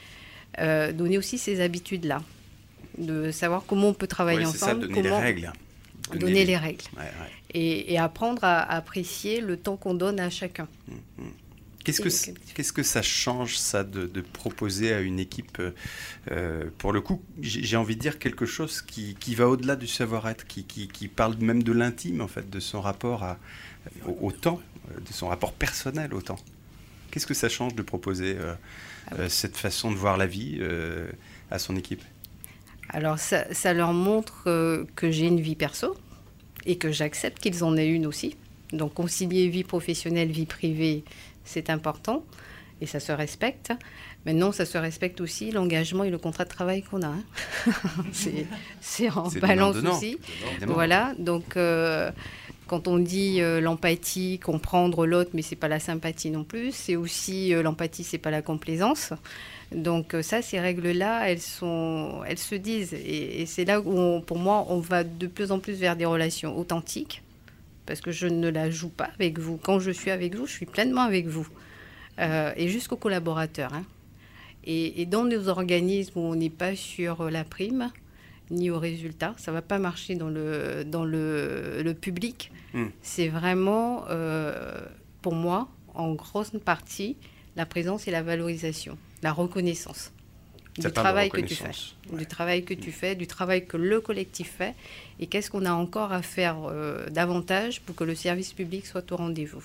euh, 0.59 0.93
donner 0.93 1.19
aussi 1.19 1.39
ces 1.39 1.61
habitudes-là, 1.61 2.23
de 2.99 3.31
savoir 3.31 3.65
comment 3.67 3.89
on 3.89 3.95
peut 3.95 4.07
travailler 4.07 4.45
ensemble. 4.45 4.83
Ça, 4.83 4.89
donner 4.89 5.03
les 5.03 5.11
règles. 5.11 5.53
Donner, 6.15 6.45
les, 6.45 6.57
règles. 6.57 6.85
Et, 7.53 7.99
apprendre 7.99 8.45
à, 8.45 8.61
apprécier 8.63 9.41
le 9.41 9.57
temps 9.57 9.77
qu'on 9.77 9.95
donne 9.95 10.21
à 10.21 10.31
chacun. 10.31 10.69
Mmh, 10.87 10.95
mmh. 11.19 11.25
Qu'est-ce 11.87 12.01
que, 12.01 12.53
qu'est-ce 12.55 12.73
que 12.73 12.83
ça 12.83 13.01
change, 13.01 13.59
ça, 13.59 13.85
de, 13.85 14.21
proposer 14.21 14.93
à 14.93 15.01
une 15.01 15.21
équipe, 15.21 15.63
euh, 16.33 16.65
pour 16.79 16.93
le 16.93 17.01
coup, 17.01 17.23
j'ai 17.41 17.77
envie 17.77 17.95
de 17.95 18.01
dire 18.01 18.19
quelque 18.19 18.45
chose 18.45 18.83
qui, 18.83 19.15
qui 19.21 19.37
va 19.37 19.49
au-delà 19.49 19.77
du 19.77 19.87
savoir-être, 19.87 20.49
qui, 20.49 20.65
qui, 20.65 20.89
qui, 20.89 21.07
parle 21.07 21.37
même 21.37 21.63
de 21.63 21.71
l'intime, 21.71 22.23
en 22.23 22.27
fait, 22.27 22.51
de 22.51 22.59
son 22.59 22.81
rapport 22.81 23.23
à, 23.23 23.39
au, 24.21 24.33
temps, 24.33 24.61
de 24.89 25.13
son 25.13 25.29
rapport 25.29 25.53
personnel 25.53 26.13
au 26.13 26.23
temps. 26.23 26.41
Qu'est-ce 27.13 27.27
que 27.27 27.35
ça 27.35 27.49
change 27.49 27.77
de 27.77 27.83
proposer 27.83 28.37
euh, 28.37 28.55
ah 29.07 29.15
euh, 29.19 29.29
cette 29.29 29.57
façon 29.57 29.91
de 29.91 29.97
voir 29.97 30.17
la 30.17 30.27
vie 30.27 30.61
à 31.51 31.59
son 31.59 31.77
équipe 31.77 32.03
Alors, 32.91 33.19
ça, 33.19 33.53
ça 33.53 33.73
leur 33.73 33.93
montre 33.93 34.45
que 34.97 35.11
j'ai 35.11 35.27
une 35.27 35.41
vie 35.41 35.57
perso 35.57 35.97
et 36.65 36.77
que 36.79 36.91
j'accepte 36.91 37.39
qu'ils 37.41 37.65
en 37.65 37.77
aient 37.77 37.89
une 37.89 38.07
aussi. 38.07 38.37
Donc, 38.73 38.95
concilier 38.95 39.49
vie 39.49 39.65
professionnelle, 39.65 40.31
vie 40.31 40.47
privée, 40.47 41.05
c'est 41.45 41.71
important 41.71 42.25
et 42.81 42.87
ça 42.87 43.01
se 43.01 43.13
respecte. 43.13 43.73
Maintenant, 44.27 44.53
ça 44.53 44.67
se 44.67 44.77
respecte 44.77 45.21
aussi 45.21 45.51
l'engagement 45.51 46.05
et 46.05 46.11
le 46.11 46.19
contrat 46.19 46.45
de 46.45 46.51
travail 46.51 46.83
qu'on 46.83 47.03
a. 47.03 47.07
Hein. 47.07 47.25
c'est 48.81 49.11
en 49.11 49.29
balance 49.41 49.77
aussi. 49.77 50.19
Voilà, 50.67 51.15
donc 51.19 51.57
euh, 51.57 52.11
quand 52.67 52.89
on 52.89 52.99
dit 52.99 53.41
euh, 53.41 53.61
l'empathie, 53.61 54.39
comprendre 54.39 55.07
l'autre, 55.07 55.31
mais 55.35 55.43
c'est 55.43 55.57
pas 55.57 55.69
la 55.69 55.81
sympathie 55.81 56.31
non 56.31 56.45
plus, 56.45 56.73
c'est 56.73 56.97
aussi 56.97 57.55
euh, 57.55 57.63
l'empathie, 57.63 58.05
c'est 58.05 58.19
pas 58.19 58.31
la 58.31 58.43
complaisance. 58.43 59.13
Donc 59.73 60.15
ça, 60.23 60.43
ces 60.43 60.61
règles-là, 60.61 61.29
elles 61.29 61.41
sont, 61.41 62.23
elles 62.27 62.39
se 62.39 62.55
disent, 62.55 62.95
et, 62.95 63.47
c'est 63.47 63.65
là 63.65 63.81
où, 63.81 64.21
pour 64.21 64.39
moi, 64.39 64.67
on 64.69 64.79
va 64.79 65.03
de 65.03 65.27
plus 65.27 65.51
en 65.51 65.59
plus 65.59 65.75
vers 65.75 65.97
des 65.97 66.05
relations 66.05 66.57
authentiques 66.57 67.23
parce 67.87 68.01
que 68.01 68.11
je 68.11 68.27
ne 68.27 68.49
la 68.49 68.71
joue 68.71 68.89
pas 68.89 69.11
avec 69.15 69.39
vous. 69.39 69.57
Quand 69.57 69.79
je 69.79 69.93
suis 69.93 70.11
avec 70.11 70.35
vous, 70.35 70.47
je 70.47 70.53
suis 70.53 70.67
pleinement 70.67 71.03
avec 71.03 71.27
vous. 71.27 71.49
Euh, 72.19 72.53
et 72.57 72.69
jusqu'aux 72.69 72.97
collaborateurs. 72.97 73.73
Hein. 73.73 73.85
Et, 74.65 75.07
dans 75.07 75.25
nos 75.25 75.49
organismes 75.49 76.19
où 76.19 76.23
on 76.23 76.35
n'est 76.35 76.51
pas 76.51 76.75
sur 76.75 77.31
la 77.31 77.45
prime, 77.45 77.93
ni 78.51 78.71
au 78.71 78.79
résultat. 78.79 79.35
Ça 79.39 79.53
va 79.53 79.63
pas 79.63 79.79
marcher 79.79 80.15
dans 80.15 80.29
le, 80.29 80.85
dans 80.85 81.05
le, 81.05 81.83
le 81.83 81.95
public. 81.95 82.51
Hmm. 82.75 82.87
C'est 83.03 83.29
vraiment, 83.29 84.05
euh, 84.11 84.81
pour 85.23 85.35
moi, 85.35 85.69
en 85.95 86.13
grosse 86.15 86.53
partie, 86.65 87.17
la 87.57 87.67
présence 87.67 88.07
et 88.07 88.11
la 88.11 88.23
valorisation, 88.23 88.99
la 89.23 89.33
reconnaissance 89.33 90.13
du 90.79 90.93
travail 90.93 91.31
que 91.31 91.41
tu 91.41 91.55
fais. 91.55 91.71
Ouais. 92.11 92.19
du 92.19 92.27
travail 92.27 92.65
que 92.65 92.75
tu 92.75 92.93
fais, 92.93 93.15
du 93.15 93.27
travail 93.27 93.67
que 93.67 93.77
le 93.77 94.01
collectif 94.01 94.53
fait, 94.59 94.75
et 95.21 95.27
qu'est-ce 95.27 95.51
qu'on 95.51 95.65
a 95.65 95.73
encore 95.73 96.13
à 96.13 96.23
faire 96.23 96.57
euh, 96.65 97.09
davantage 97.09 97.81
pour 97.81 97.97
que 97.97 98.05
le 98.05 98.15
service 98.15 98.53
public 98.53 98.87
soit 98.87 99.11
au 99.13 99.17
rendez-vous? 99.17 99.65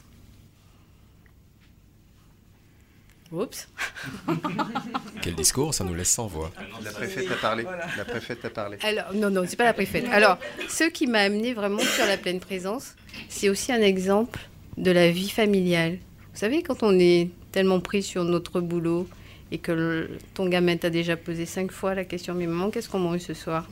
Oups. 3.31 3.67
Quel 5.21 5.35
discours, 5.35 5.73
ça 5.73 5.83
nous 5.83 5.93
laisse 5.93 6.09
sans 6.11 6.27
voix. 6.27 6.51
La 6.83 6.91
préfète 6.91 7.31
a 7.31 7.35
parlé. 7.35 7.63
La 7.97 8.05
préfète 8.05 8.43
a 8.45 8.49
parlé. 8.49 8.77
Alors, 8.83 9.13
non, 9.13 9.29
non, 9.29 9.43
c'est 9.47 9.55
pas 9.55 9.63
la 9.65 9.73
préfète. 9.73 10.05
Alors, 10.11 10.37
ce 10.67 10.85
qui 10.85 11.07
m'a 11.07 11.19
amené 11.19 11.53
vraiment 11.53 11.79
sur 11.79 12.05
la 12.05 12.17
pleine 12.17 12.39
présence, 12.39 12.95
c'est 13.29 13.49
aussi 13.49 13.71
un 13.71 13.81
exemple 13.81 14.39
de 14.77 14.91
la 14.91 15.11
vie 15.11 15.29
familiale. 15.29 15.93
Vous 16.33 16.39
savez, 16.39 16.63
quand 16.63 16.83
on 16.83 16.97
est 16.99 17.29
tellement 17.51 17.79
pris 17.79 18.03
sur 18.03 18.23
notre 18.23 18.59
boulot 18.61 19.07
et 19.51 19.57
que 19.59 19.71
le- 19.71 20.17
ton 20.33 20.47
gamin 20.47 20.77
t'a 20.77 20.89
déjà 20.89 21.17
posé 21.17 21.45
cinq 21.45 21.71
fois 21.71 21.93
la 21.93 22.05
question 22.05 22.33
Mais 22.33 22.47
maman, 22.47 22.69
qu'est-ce 22.69 22.89
qu'on 22.89 22.99
mange 22.99 23.19
ce 23.19 23.33
soir? 23.33 23.67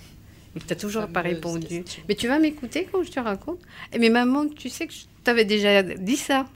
Et 0.56 0.60
que 0.60 0.66
tu 0.66 0.76
toujours 0.76 1.08
pas 1.08 1.22
répondu. 1.22 1.68
question. 1.68 2.04
Mais 2.10 2.16
tu 2.16 2.28
vas 2.28 2.40
m'écouter 2.40 2.88
quand 2.92 3.04
je 3.04 3.12
te 3.12 3.20
raconte? 3.20 3.60
Eh, 3.94 4.00
Mais 4.00 4.10
maman, 4.10 4.48
tu 4.48 4.70
sais 4.70 4.88
que 4.88 4.94
je 4.94 5.02
t'avais 5.24 5.46
déjà 5.46 5.84
dit 5.84 6.18
ça. 6.18 6.48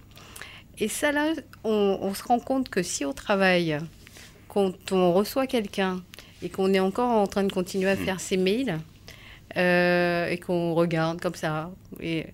Et 0.80 0.88
ça, 0.88 1.12
là, 1.12 1.34
on, 1.64 2.00
on 2.02 2.14
se 2.14 2.24
rend 2.24 2.40
compte 2.40 2.70
que 2.70 2.82
si 2.82 3.06
au 3.06 3.14
travail, 3.14 3.78
quand 4.48 4.92
on 4.92 5.14
reçoit 5.14 5.48
quelqu'un 5.48 6.04
et 6.42 6.50
qu'on 6.50 6.74
est 6.74 6.80
encore 6.80 7.10
en 7.10 7.28
train 7.28 7.44
de 7.44 7.52
continuer 7.52 7.90
à 7.90 7.96
faire 7.96 8.20
ses 8.20 8.38
mails 8.38 8.80
euh, 9.56 10.28
et 10.28 10.38
qu'on 10.38 10.74
regarde 10.74 11.22
comme 11.22 11.36
ça, 11.36 11.72
et, 12.00 12.26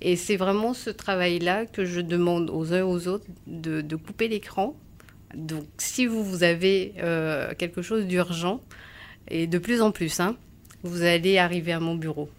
et 0.00 0.16
c'est 0.16 0.36
vraiment 0.36 0.74
ce 0.74 0.90
travail-là 0.90 1.66
que 1.66 1.84
je 1.84 2.00
demande 2.00 2.50
aux 2.50 2.72
uns 2.72 2.78
et 2.78 2.82
aux 2.82 3.08
autres 3.08 3.26
de, 3.46 3.80
de 3.80 3.96
couper 3.96 4.28
l'écran. 4.28 4.76
Donc, 5.34 5.64
si 5.78 6.06
vous, 6.06 6.22
vous 6.24 6.42
avez 6.42 6.94
euh, 6.98 7.52
quelque 7.56 7.82
chose 7.82 8.06
d'urgent, 8.06 8.60
et 9.30 9.46
de 9.46 9.58
plus 9.58 9.82
en 9.82 9.92
plus, 9.92 10.20
hein, 10.20 10.36
vous 10.82 11.02
allez 11.02 11.38
arriver 11.38 11.72
à 11.72 11.80
mon 11.80 11.96
bureau. 11.96 12.30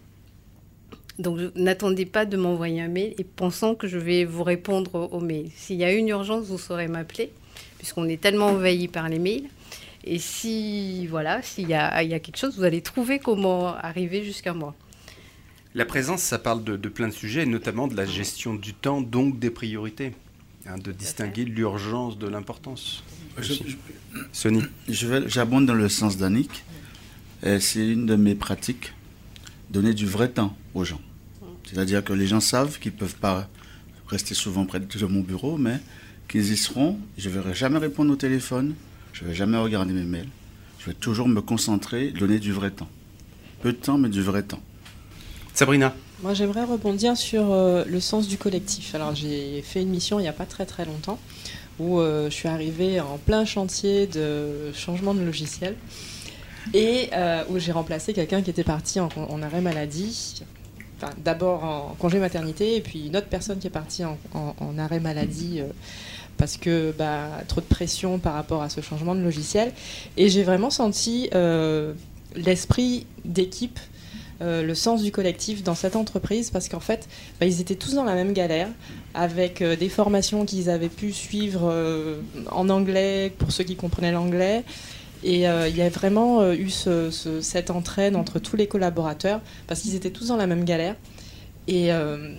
Donc, 1.20 1.38
n'attendez 1.54 2.06
pas 2.06 2.24
de 2.24 2.36
m'envoyer 2.36 2.80
un 2.80 2.88
mail 2.88 3.14
et 3.18 3.24
pensant 3.24 3.74
que 3.74 3.86
je 3.86 3.98
vais 3.98 4.24
vous 4.24 4.42
répondre 4.42 5.08
au, 5.12 5.20
mail. 5.20 5.50
S'il 5.54 5.76
y 5.76 5.84
a 5.84 5.92
une 5.92 6.08
urgence, 6.08 6.46
vous 6.46 6.58
saurez 6.58 6.88
m'appeler, 6.88 7.30
puisqu'on 7.78 8.08
est 8.08 8.20
tellement 8.20 8.46
envahi 8.46 8.88
par 8.88 9.08
les 9.08 9.18
mails. 9.18 9.44
Et 10.04 10.18
si, 10.18 11.06
voilà, 11.08 11.42
s'il 11.42 11.68
y 11.68 11.74
a, 11.74 12.02
il 12.02 12.10
y 12.10 12.14
a 12.14 12.20
quelque 12.20 12.38
chose, 12.38 12.56
vous 12.56 12.64
allez 12.64 12.80
trouver 12.80 13.18
comment 13.18 13.76
arriver 13.76 14.24
jusqu'à 14.24 14.54
moi. 14.54 14.74
La 15.74 15.84
présence, 15.84 16.22
ça 16.22 16.38
parle 16.38 16.64
de, 16.64 16.76
de 16.76 16.88
plein 16.88 17.06
de 17.08 17.12
sujets, 17.12 17.42
et 17.42 17.46
notamment 17.46 17.86
de 17.86 17.94
la 17.94 18.06
gestion 18.06 18.54
du 18.54 18.72
temps, 18.72 19.02
donc 19.02 19.38
des 19.38 19.50
priorités. 19.50 20.12
Hein, 20.66 20.76
de 20.78 20.92
distinguer 20.92 21.44
l'urgence 21.44 22.18
de 22.18 22.28
l'importance. 22.28 23.02
Je- 23.38 23.54
je- 23.54 23.76
Sony. 24.32 24.62
J'abonde 24.88 25.64
dans 25.66 25.74
le 25.74 25.88
sens 25.88 26.16
d'Annick. 26.18 26.50
Et 27.42 27.60
C'est 27.60 27.86
une 27.86 28.04
de 28.04 28.16
mes 28.16 28.34
pratiques, 28.34 28.92
donner 29.70 29.94
du 29.94 30.04
vrai 30.06 30.28
temps 30.28 30.54
aux 30.74 30.84
gens. 30.84 31.00
C'est-à-dire 31.70 32.02
que 32.02 32.12
les 32.12 32.26
gens 32.26 32.40
savent 32.40 32.78
qu'ils 32.80 32.92
ne 32.92 32.98
peuvent 32.98 33.16
pas 33.16 33.48
rester 34.08 34.34
souvent 34.34 34.66
près 34.66 34.80
de 34.80 35.06
mon 35.06 35.20
bureau, 35.20 35.56
mais 35.56 35.78
qu'ils 36.28 36.52
y 36.52 36.56
seront. 36.56 36.98
Je 37.16 37.28
ne 37.28 37.38
vais 37.38 37.54
jamais 37.54 37.78
répondre 37.78 38.12
au 38.12 38.16
téléphone, 38.16 38.74
je 39.12 39.22
ne 39.22 39.28
vais 39.28 39.34
jamais 39.34 39.56
regarder 39.56 39.92
mes 39.92 40.02
mails. 40.02 40.28
Je 40.80 40.86
vais 40.86 40.94
toujours 40.94 41.28
me 41.28 41.40
concentrer, 41.40 42.10
donner 42.10 42.38
du 42.38 42.52
vrai 42.52 42.70
temps. 42.70 42.88
Peu 43.62 43.72
de 43.72 43.76
temps, 43.76 43.98
mais 43.98 44.08
du 44.08 44.22
vrai 44.22 44.42
temps. 44.42 44.60
Sabrina. 45.54 45.94
Moi, 46.22 46.34
j'aimerais 46.34 46.64
rebondir 46.64 47.16
sur 47.16 47.52
euh, 47.52 47.84
le 47.86 48.00
sens 48.00 48.26
du 48.26 48.36
collectif. 48.36 48.94
Alors, 48.94 49.14
j'ai 49.14 49.62
fait 49.62 49.82
une 49.82 49.90
mission 49.90 50.18
il 50.18 50.22
n'y 50.22 50.28
a 50.28 50.32
pas 50.32 50.46
très 50.46 50.66
très 50.66 50.84
longtemps 50.84 51.18
où 51.78 52.00
euh, 52.00 52.28
je 52.30 52.34
suis 52.34 52.48
arrivée 52.48 53.00
en 53.00 53.16
plein 53.18 53.44
chantier 53.44 54.06
de 54.06 54.72
changement 54.72 55.14
de 55.14 55.20
logiciel 55.20 55.76
et 56.74 57.08
euh, 57.14 57.42
où 57.48 57.58
j'ai 57.58 57.72
remplacé 57.72 58.12
quelqu'un 58.12 58.42
qui 58.42 58.50
était 58.50 58.64
parti 58.64 59.00
en, 59.00 59.08
en 59.16 59.42
arrêt 59.42 59.60
maladie. 59.60 60.42
D'abord 61.24 61.64
en 61.64 61.96
congé 61.98 62.18
maternité 62.18 62.76
et 62.76 62.80
puis 62.80 63.06
une 63.06 63.16
autre 63.16 63.28
personne 63.28 63.58
qui 63.58 63.66
est 63.66 63.70
partie 63.70 64.04
en, 64.04 64.16
arrêt 64.78 65.00
maladie 65.00 65.60
euh, 65.60 65.66
parce 66.36 66.56
que 66.56 66.94
bah, 66.96 67.28
trop 67.48 67.60
de 67.60 67.66
pression 67.66 68.18
par 68.18 68.34
rapport 68.34 68.62
à 68.62 68.68
ce 68.68 68.80
changement 68.80 69.14
de 69.14 69.20
logiciel. 69.20 69.72
Et 70.16 70.28
j'ai 70.28 70.42
vraiment 70.42 70.70
senti 70.70 71.28
euh, 71.34 71.92
l'esprit 72.34 73.06
d'équipe 73.24 73.78
euh, 74.42 74.62
le 74.62 74.74
sens 74.74 75.02
du 75.02 75.12
collectif 75.12 75.62
dans 75.62 75.74
cette 75.74 75.96
entreprise 75.96 76.50
parce 76.50 76.70
qu'en 76.70 76.80
fait, 76.80 77.08
bah, 77.38 77.46
ils 77.46 77.60
étaient 77.60 77.74
tous 77.74 77.94
dans 77.94 78.04
la 78.04 78.14
même 78.14 78.32
galère 78.32 78.68
avec 79.12 79.62
des 79.62 79.88
formations 79.88 80.46
qu'ils 80.46 80.70
avaient 80.70 80.88
pu 80.88 81.12
suivre 81.12 81.74
en 82.50 82.68
anglais 82.68 83.32
pour 83.38 83.52
ceux 83.52 83.64
qui 83.64 83.76
comprenaient 83.76 84.12
l'anglais. 84.12 84.64
Et 85.22 85.48
euh, 85.48 85.68
il 85.68 85.76
y 85.76 85.82
a 85.82 85.88
vraiment 85.90 86.40
euh, 86.40 86.54
eu 86.54 86.70
ce- 86.70 87.10
ce- 87.10 87.40
cette 87.40 87.70
entraide 87.70 88.16
entre 88.16 88.38
tous 88.38 88.56
les 88.56 88.66
collaborateurs 88.66 89.40
parce 89.66 89.80
qu'ils 89.80 89.94
étaient 89.94 90.10
tous 90.10 90.28
dans 90.28 90.36
la 90.36 90.46
même 90.46 90.64
galère. 90.64 90.96
Et, 91.68 91.92
euh, 91.92 92.34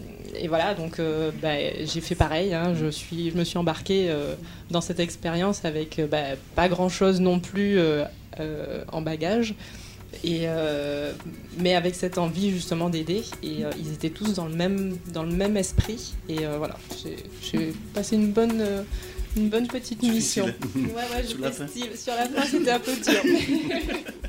voilà, 0.48 0.74
donc 0.74 1.00
bah, 1.42 1.56
j'ai 1.86 2.02
fait 2.02 2.16
pareil. 2.16 2.54
hein. 2.54 2.74
je, 2.74 2.90
suis, 2.90 3.30
je 3.32 3.38
me 3.38 3.44
suis 3.44 3.58
embarquée 3.58 4.10
dans 4.72 4.82
cette 4.82 5.00
expérience 5.00 5.64
avec 5.64 6.02
bah, 6.10 6.36
pas 6.56 6.68
grand-chose 6.70 7.22
non 7.22 7.40
plus 7.40 7.80
en 8.92 9.02
bagage. 9.02 9.54
Et 10.26 10.48
mais 11.60 11.76
avec 11.76 11.96
cette 11.96 12.18
envie 12.18 12.50
justement 12.52 12.90
d'aider 12.90 13.24
et 13.44 13.64
ils 13.80 13.94
étaient 13.94 14.10
tous 14.10 14.34
dans 14.34 14.48
le 14.48 14.56
même 14.56 14.98
dans 15.14 15.24
le 15.24 15.32
même 15.32 15.56
esprit 15.56 16.14
et 16.28 16.40
voilà 16.58 16.76
j'ai- 17.02 17.72
passé 17.94 18.16
une 18.18 18.32
bonne 18.32 18.62
une 19.36 19.50
bonne 19.50 19.68
petite 19.68 20.02
mission. 20.04 20.46
ouais 20.76 20.84
ouais 20.94 21.24
Sur 21.26 21.40
la 21.40 21.52
style. 21.52 21.98
sur 21.98 22.14
la 22.16 22.26
fin 22.28 22.46
c'était 22.46 22.72
un 22.72 22.80
peu 22.80 22.92
dur. 22.96 23.22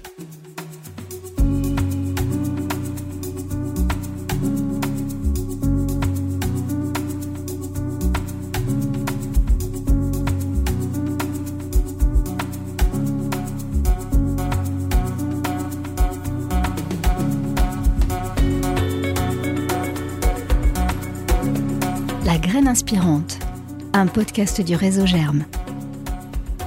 La 22.24 22.38
graine 22.38 22.68
inspirante, 22.68 23.38
un 23.94 24.06
podcast 24.06 24.62
du 24.62 24.74
réseau 24.74 25.04
Germe. 25.04 25.44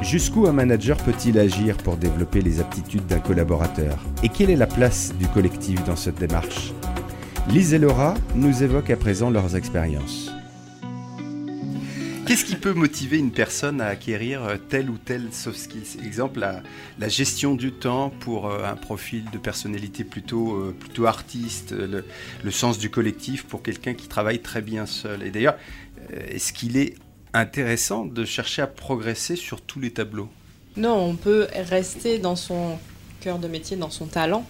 Jusqu'où 0.01 0.45
un 0.45 0.51
manager 0.51 0.97
peut-il 0.97 1.39
agir 1.39 1.75
pour 1.77 1.97
développer 1.97 2.41
les 2.41 2.59
aptitudes 2.59 3.07
d'un 3.07 3.19
collaborateur? 3.19 3.97
Et 4.21 4.29
quelle 4.29 4.51
est 4.51 4.55
la 4.55 4.67
place 4.67 5.11
du 5.17 5.27
collectif 5.27 5.83
dans 5.85 5.95
cette 5.95 6.19
démarche? 6.19 6.71
Lise 7.49 7.73
et 7.73 7.79
Laura 7.79 8.13
nous 8.35 8.61
évoquent 8.61 8.91
à 8.91 8.95
présent 8.95 9.31
leurs 9.31 9.55
expériences. 9.55 10.31
Qu'est-ce 12.27 12.45
qui 12.45 12.55
peut 12.55 12.73
motiver 12.73 13.17
une 13.17 13.31
personne 13.31 13.81
à 13.81 13.87
acquérir 13.87 14.43
euh, 14.43 14.57
tel 14.57 14.89
ou 14.89 14.97
tel 14.97 15.29
soft 15.31 15.59
skills? 15.59 16.03
Exemple, 16.03 16.39
la, 16.39 16.63
la 16.99 17.07
gestion 17.07 17.53
du 17.55 17.71
temps 17.71 18.11
pour 18.19 18.49
euh, 18.49 18.65
un 18.65 18.75
profil 18.75 19.25
de 19.31 19.37
personnalité 19.37 20.03
plutôt, 20.03 20.55
euh, 20.55 20.75
plutôt 20.77 21.05
artiste, 21.05 21.71
le, 21.71 22.03
le 22.43 22.51
sens 22.51 22.79
du 22.79 22.89
collectif 22.89 23.45
pour 23.45 23.61
quelqu'un 23.61 23.93
qui 23.93 24.07
travaille 24.07 24.39
très 24.39 24.61
bien 24.61 24.85
seul. 24.85 25.23
Et 25.23 25.29
d'ailleurs, 25.29 25.55
est-ce 26.11 26.51
qu'il 26.51 26.77
est 26.77 26.95
intéressant 27.35 28.05
de 28.05 28.25
chercher 28.25 28.61
à 28.61 28.67
progresser 28.67 29.35
sur 29.35 29.61
tous 29.61 29.79
les 29.79 29.91
tableaux 29.91 30.29
non 30.77 30.95
on 30.95 31.15
peut 31.15 31.47
rester 31.69 32.17
dans 32.17 32.35
son 32.35 32.77
cœur 33.21 33.39
de 33.39 33.47
métier 33.47 33.77
dans 33.77 33.89
son 33.89 34.05
talent 34.05 34.45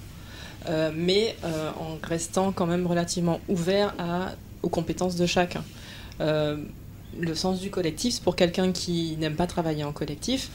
euh, 0.68 0.92
mais 0.96 1.36
euh, 1.44 1.70
en 1.80 1.98
restant 2.08 2.52
quand 2.52 2.66
même 2.66 2.88
relativement 2.88 3.40
ouvert 3.48 3.94
à, 4.00 4.34
aux 4.64 4.70
compétences 4.70 5.16
de 5.16 5.26
chacun 5.26 5.64
Euh, 6.22 6.58
le 7.20 7.36
sens 7.36 7.60
du 7.60 7.70
collectif, 7.70 8.22
pour 8.22 8.36
quelqu'un 8.36 8.72
qui 8.72 9.18
n'aime 9.18 9.36
pas 9.36 9.48
travailler 9.48 9.84
en 9.86 9.94
collectif, 9.94 10.50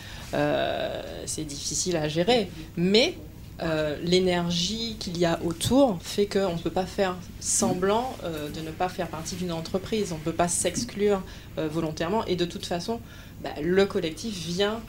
c'est 1.25 1.45
difficile 1.45 1.97
à 1.97 2.07
gérer. 2.09 2.51
Mais 2.77 3.15
euh, 3.63 3.97
l'énergie 4.03 4.97
qu'il 4.99 5.19
y 5.19 5.25
a 5.25 5.39
autour 5.45 5.99
fait 6.03 6.27
qu'on 6.27 6.55
ne 6.55 6.59
peut 6.59 6.71
pas 6.71 6.87
faire 6.87 7.17
semblant 7.41 8.17
euh, 8.25 8.49
de 8.49 8.61
ne 8.61 8.71
pas 8.71 8.89
faire 8.89 9.09
partie 9.09 9.37
d'une 9.37 9.53
entreprise. 9.53 10.13
On 10.13 10.19
ne 10.19 10.23
peut 10.23 10.33
pas 10.33 10.49
s'exclure 10.49 11.23
euh, 11.59 11.69
volontairement. 11.69 12.25
Et 12.27 12.37
de 12.37 12.45
toute 12.45 12.67
façon, 12.67 13.01
bah, 13.43 13.51
le 13.63 13.87
collectif 13.87 14.35
vient 14.35 14.81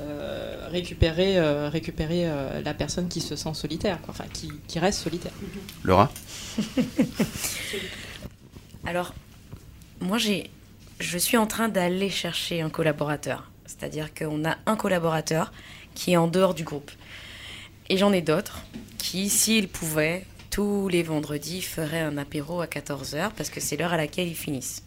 euh, 0.00 0.68
récupérer, 0.70 1.38
euh, 1.38 1.68
récupérer 1.68 2.28
euh, 2.28 2.62
la 2.62 2.72
personne 2.72 3.08
qui 3.08 3.20
se 3.20 3.34
sent 3.34 3.54
solitaire, 3.54 4.00
quoi. 4.00 4.10
enfin 4.10 4.26
qui, 4.32 4.52
qui 4.68 4.78
reste 4.78 5.00
solitaire. 5.00 5.32
Laura? 5.82 6.12
Alors, 8.86 9.12
moi, 10.00 10.18
j'ai, 10.18 10.50
je 11.00 11.18
suis 11.18 11.36
en 11.36 11.46
train 11.46 11.68
d'aller 11.68 12.10
chercher 12.10 12.60
un 12.60 12.70
collaborateur. 12.70 13.50
C'est-à-dire 13.66 14.14
qu'on 14.14 14.44
a 14.44 14.56
un 14.66 14.76
collaborateur 14.76 15.52
qui 15.94 16.12
est 16.12 16.16
en 16.16 16.28
dehors 16.28 16.54
du 16.54 16.62
groupe. 16.62 16.92
Et 17.90 17.96
j'en 17.96 18.12
ai 18.12 18.20
d'autres 18.20 18.62
qui, 18.98 19.30
s'il 19.30 19.68
pouvait, 19.68 20.24
tous 20.50 20.88
les 20.88 21.02
vendredis 21.02 21.62
ferait 21.62 22.00
un 22.00 22.18
apéro 22.18 22.60
à 22.60 22.66
14h 22.66 23.30
parce 23.36 23.48
que 23.48 23.60
c'est 23.60 23.76
l'heure 23.76 23.92
à 23.92 23.96
laquelle 23.96 24.28
ils 24.28 24.36
finissent. 24.36 24.82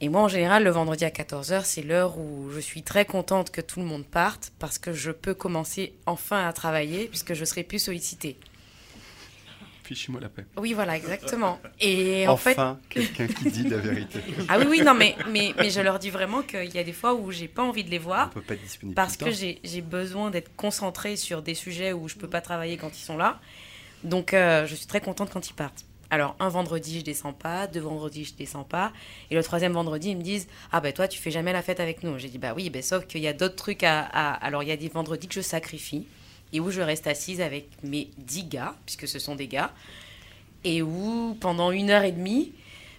Et 0.00 0.08
moi, 0.08 0.22
en 0.22 0.28
général, 0.28 0.64
le 0.64 0.70
vendredi 0.70 1.04
à 1.04 1.10
14h, 1.10 1.62
c'est 1.64 1.82
l'heure 1.82 2.18
où 2.18 2.50
je 2.52 2.60
suis 2.60 2.82
très 2.82 3.04
contente 3.04 3.50
que 3.50 3.60
tout 3.60 3.80
le 3.80 3.86
monde 3.86 4.04
parte 4.04 4.52
parce 4.58 4.78
que 4.78 4.92
je 4.92 5.10
peux 5.10 5.34
commencer 5.34 5.94
enfin 6.06 6.46
à 6.46 6.52
travailler 6.52 7.06
puisque 7.08 7.34
je 7.34 7.44
serai 7.44 7.64
plus 7.64 7.78
sollicitée. 7.78 8.38
Fichez-moi 9.86 10.20
la 10.20 10.28
paix. 10.28 10.44
Oui, 10.56 10.72
voilà, 10.72 10.96
exactement. 10.96 11.60
Et 11.80 12.26
enfin, 12.26 12.78
quelqu'un 12.90 13.28
qui 13.28 13.50
dit 13.50 13.68
la 13.68 13.76
vérité. 13.78 14.18
Ah 14.48 14.58
oui, 14.58 14.66
oui, 14.68 14.82
non, 14.82 14.94
mais, 14.94 15.14
mais, 15.30 15.54
mais 15.56 15.70
je 15.70 15.80
leur 15.80 16.00
dis 16.00 16.10
vraiment 16.10 16.42
qu'il 16.42 16.74
y 16.74 16.78
a 16.78 16.82
des 16.84 16.92
fois 16.92 17.14
où 17.14 17.30
j'ai 17.30 17.46
pas 17.46 17.62
envie 17.62 17.84
de 17.84 17.90
les 17.90 17.98
voir. 17.98 18.28
On 18.30 18.34
peut 18.34 18.40
pas 18.42 18.54
être 18.54 18.62
disponible. 18.64 18.94
Parce 18.96 19.16
que 19.16 19.30
j'ai 19.30 19.80
besoin 19.82 20.30
d'être 20.30 20.54
concentrée 20.56 21.14
sur 21.16 21.40
des 21.40 21.54
sujets 21.54 21.92
où 21.92 22.08
je 22.08 22.16
peux 22.16 22.28
pas 22.28 22.40
travailler 22.40 22.76
quand 22.76 22.98
ils 22.98 23.02
sont 23.04 23.16
là. 23.16 23.38
Donc, 24.02 24.34
euh, 24.34 24.66
je 24.66 24.74
suis 24.74 24.86
très 24.86 25.00
contente 25.00 25.30
quand 25.32 25.48
ils 25.48 25.54
partent. 25.54 25.84
Alors, 26.10 26.36
un 26.40 26.48
vendredi, 26.48 27.00
je 27.00 27.04
descends 27.04 27.32
pas. 27.32 27.66
Deux 27.68 27.80
vendredis, 27.80 28.24
je 28.24 28.34
descends 28.34 28.62
pas. 28.64 28.92
Et 29.30 29.34
le 29.36 29.42
troisième 29.42 29.72
vendredi, 29.72 30.10
ils 30.10 30.16
me 30.16 30.22
disent 30.22 30.46
Ah, 30.72 30.80
ben 30.80 30.92
toi, 30.92 31.06
tu 31.08 31.20
fais 31.20 31.30
jamais 31.32 31.52
la 31.52 31.62
fête 31.62 31.80
avec 31.80 32.02
nous. 32.02 32.18
J'ai 32.18 32.28
dit 32.28 32.38
Bah 32.38 32.54
oui, 32.56 32.70
ben, 32.70 32.82
sauf 32.82 33.06
qu'il 33.06 33.20
y 33.22 33.28
a 33.28 33.32
d'autres 33.32 33.56
trucs 33.56 33.82
à, 33.84 34.00
à- 34.00 34.34
Alors, 34.34 34.62
il 34.62 34.68
y 34.68 34.72
a 34.72 34.76
des 34.76 34.88
vendredis 34.88 35.26
que 35.28 35.34
je 35.34 35.40
sacrifie 35.40 36.06
et 36.52 36.60
où 36.60 36.70
je 36.70 36.80
reste 36.80 37.06
assise 37.06 37.40
avec 37.40 37.68
mes 37.82 38.10
dix 38.18 38.44
gars, 38.44 38.74
puisque 38.84 39.08
ce 39.08 39.18
sont 39.18 39.34
des 39.34 39.48
gars, 39.48 39.72
et 40.64 40.82
où 40.82 41.36
pendant 41.40 41.70
une 41.70 41.90
heure 41.90 42.04
et 42.04 42.12
demie, 42.12 42.52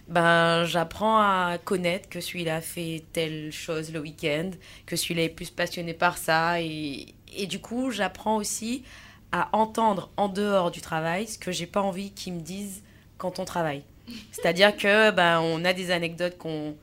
ben, 0.08 0.64
j'apprends 0.64 1.18
à 1.18 1.58
connaître 1.62 2.08
que 2.08 2.20
celui-là 2.20 2.60
fait 2.60 3.04
telle 3.12 3.52
chose 3.52 3.92
le 3.92 4.00
week-end, 4.00 4.50
que 4.86 4.96
celui-là 4.96 5.24
est 5.24 5.28
plus 5.28 5.50
passionné 5.50 5.92
par 5.92 6.16
ça. 6.16 6.62
Et, 6.62 7.14
et 7.36 7.46
du 7.46 7.60
coup, 7.60 7.90
j'apprends 7.90 8.36
aussi 8.36 8.84
à 9.32 9.50
entendre 9.52 10.10
en 10.16 10.28
dehors 10.28 10.70
du 10.70 10.80
travail 10.80 11.26
ce 11.26 11.38
que 11.38 11.52
j'ai 11.52 11.66
pas 11.66 11.82
envie 11.82 12.12
qu'ils 12.12 12.32
me 12.32 12.40
disent 12.40 12.82
quand 13.18 13.38
on 13.38 13.44
travaille. 13.44 13.82
C'est-à-dire 14.32 14.76
que 14.76 15.10
ben, 15.10 15.40
on 15.40 15.64
a 15.64 15.72
des 15.72 15.90
anecdotes 15.90 16.38
qu'on. 16.38 16.74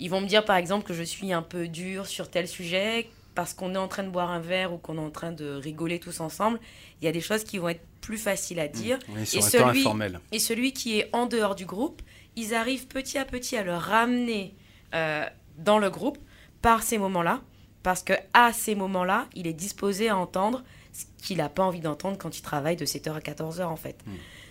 Ils 0.00 0.10
vont 0.10 0.20
me 0.20 0.26
dire 0.26 0.44
par 0.44 0.56
exemple 0.56 0.86
que 0.86 0.92
je 0.92 1.04
suis 1.04 1.32
un 1.32 1.42
peu 1.42 1.68
dure 1.68 2.06
sur 2.06 2.28
tel 2.28 2.48
sujet 2.48 3.08
parce 3.36 3.54
qu'on 3.54 3.74
est 3.74 3.78
en 3.78 3.86
train 3.86 4.02
de 4.02 4.08
boire 4.08 4.30
un 4.32 4.40
verre 4.40 4.72
ou 4.72 4.78
qu'on 4.78 4.96
est 4.96 5.00
en 5.00 5.10
train 5.10 5.30
de 5.30 5.48
rigoler 5.54 6.00
tous 6.00 6.18
ensemble. 6.20 6.58
Il 7.00 7.04
y 7.04 7.08
a 7.08 7.12
des 7.12 7.20
choses 7.20 7.44
qui 7.44 7.58
vont 7.58 7.68
être 7.68 7.84
plus 8.00 8.18
faciles 8.18 8.58
à 8.58 8.66
dire. 8.66 8.98
On 9.12 9.16
est 9.18 9.24
sur 9.26 9.40
Et 9.40 9.44
un 9.44 9.50
temps 9.60 9.68
celui- 9.68 9.80
informel. 9.82 10.20
et 10.32 10.38
celui 10.40 10.72
qui 10.72 10.98
est 10.98 11.08
en 11.12 11.26
dehors 11.26 11.54
du 11.54 11.66
groupe, 11.66 12.02
ils 12.34 12.54
arrivent 12.54 12.88
petit 12.88 13.18
à 13.18 13.24
petit 13.24 13.56
à 13.56 13.62
le 13.62 13.74
ramener 13.76 14.54
euh, 14.94 15.24
dans 15.58 15.78
le 15.78 15.90
groupe 15.90 16.18
par 16.62 16.82
ces 16.82 16.98
moments-là, 16.98 17.42
parce 17.82 18.02
que 18.02 18.14
à 18.34 18.52
ces 18.52 18.74
moments-là, 18.74 19.26
il 19.34 19.46
est 19.46 19.52
disposé 19.52 20.08
à 20.08 20.16
entendre 20.16 20.64
ce 20.92 21.04
qu'il 21.24 21.36
n'a 21.38 21.48
pas 21.50 21.62
envie 21.62 21.80
d'entendre 21.80 22.16
quand 22.18 22.36
il 22.38 22.42
travaille 22.42 22.76
de 22.76 22.86
7h 22.86 23.12
à 23.14 23.20
14h 23.20 23.64
en 23.64 23.76
fait. 23.76 24.02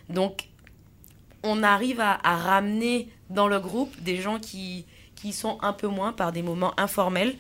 Donc, 0.10 0.48
on 1.44 1.63
arrive 1.63 2.00
à, 2.00 2.20
à 2.24 2.38
ramener 2.38 3.10
dans 3.30 3.48
le 3.48 3.60
groupe 3.60 3.96
des 4.01 4.18
gens 4.18 4.39
qui, 4.39 4.86
qui 5.15 5.34
sont 5.34 5.58
un 5.62 5.74
peu 5.74 5.88
moins 5.88 6.13
par 6.13 6.32
des 6.32 6.42
moments 6.44 6.80
informels, 6.80 7.36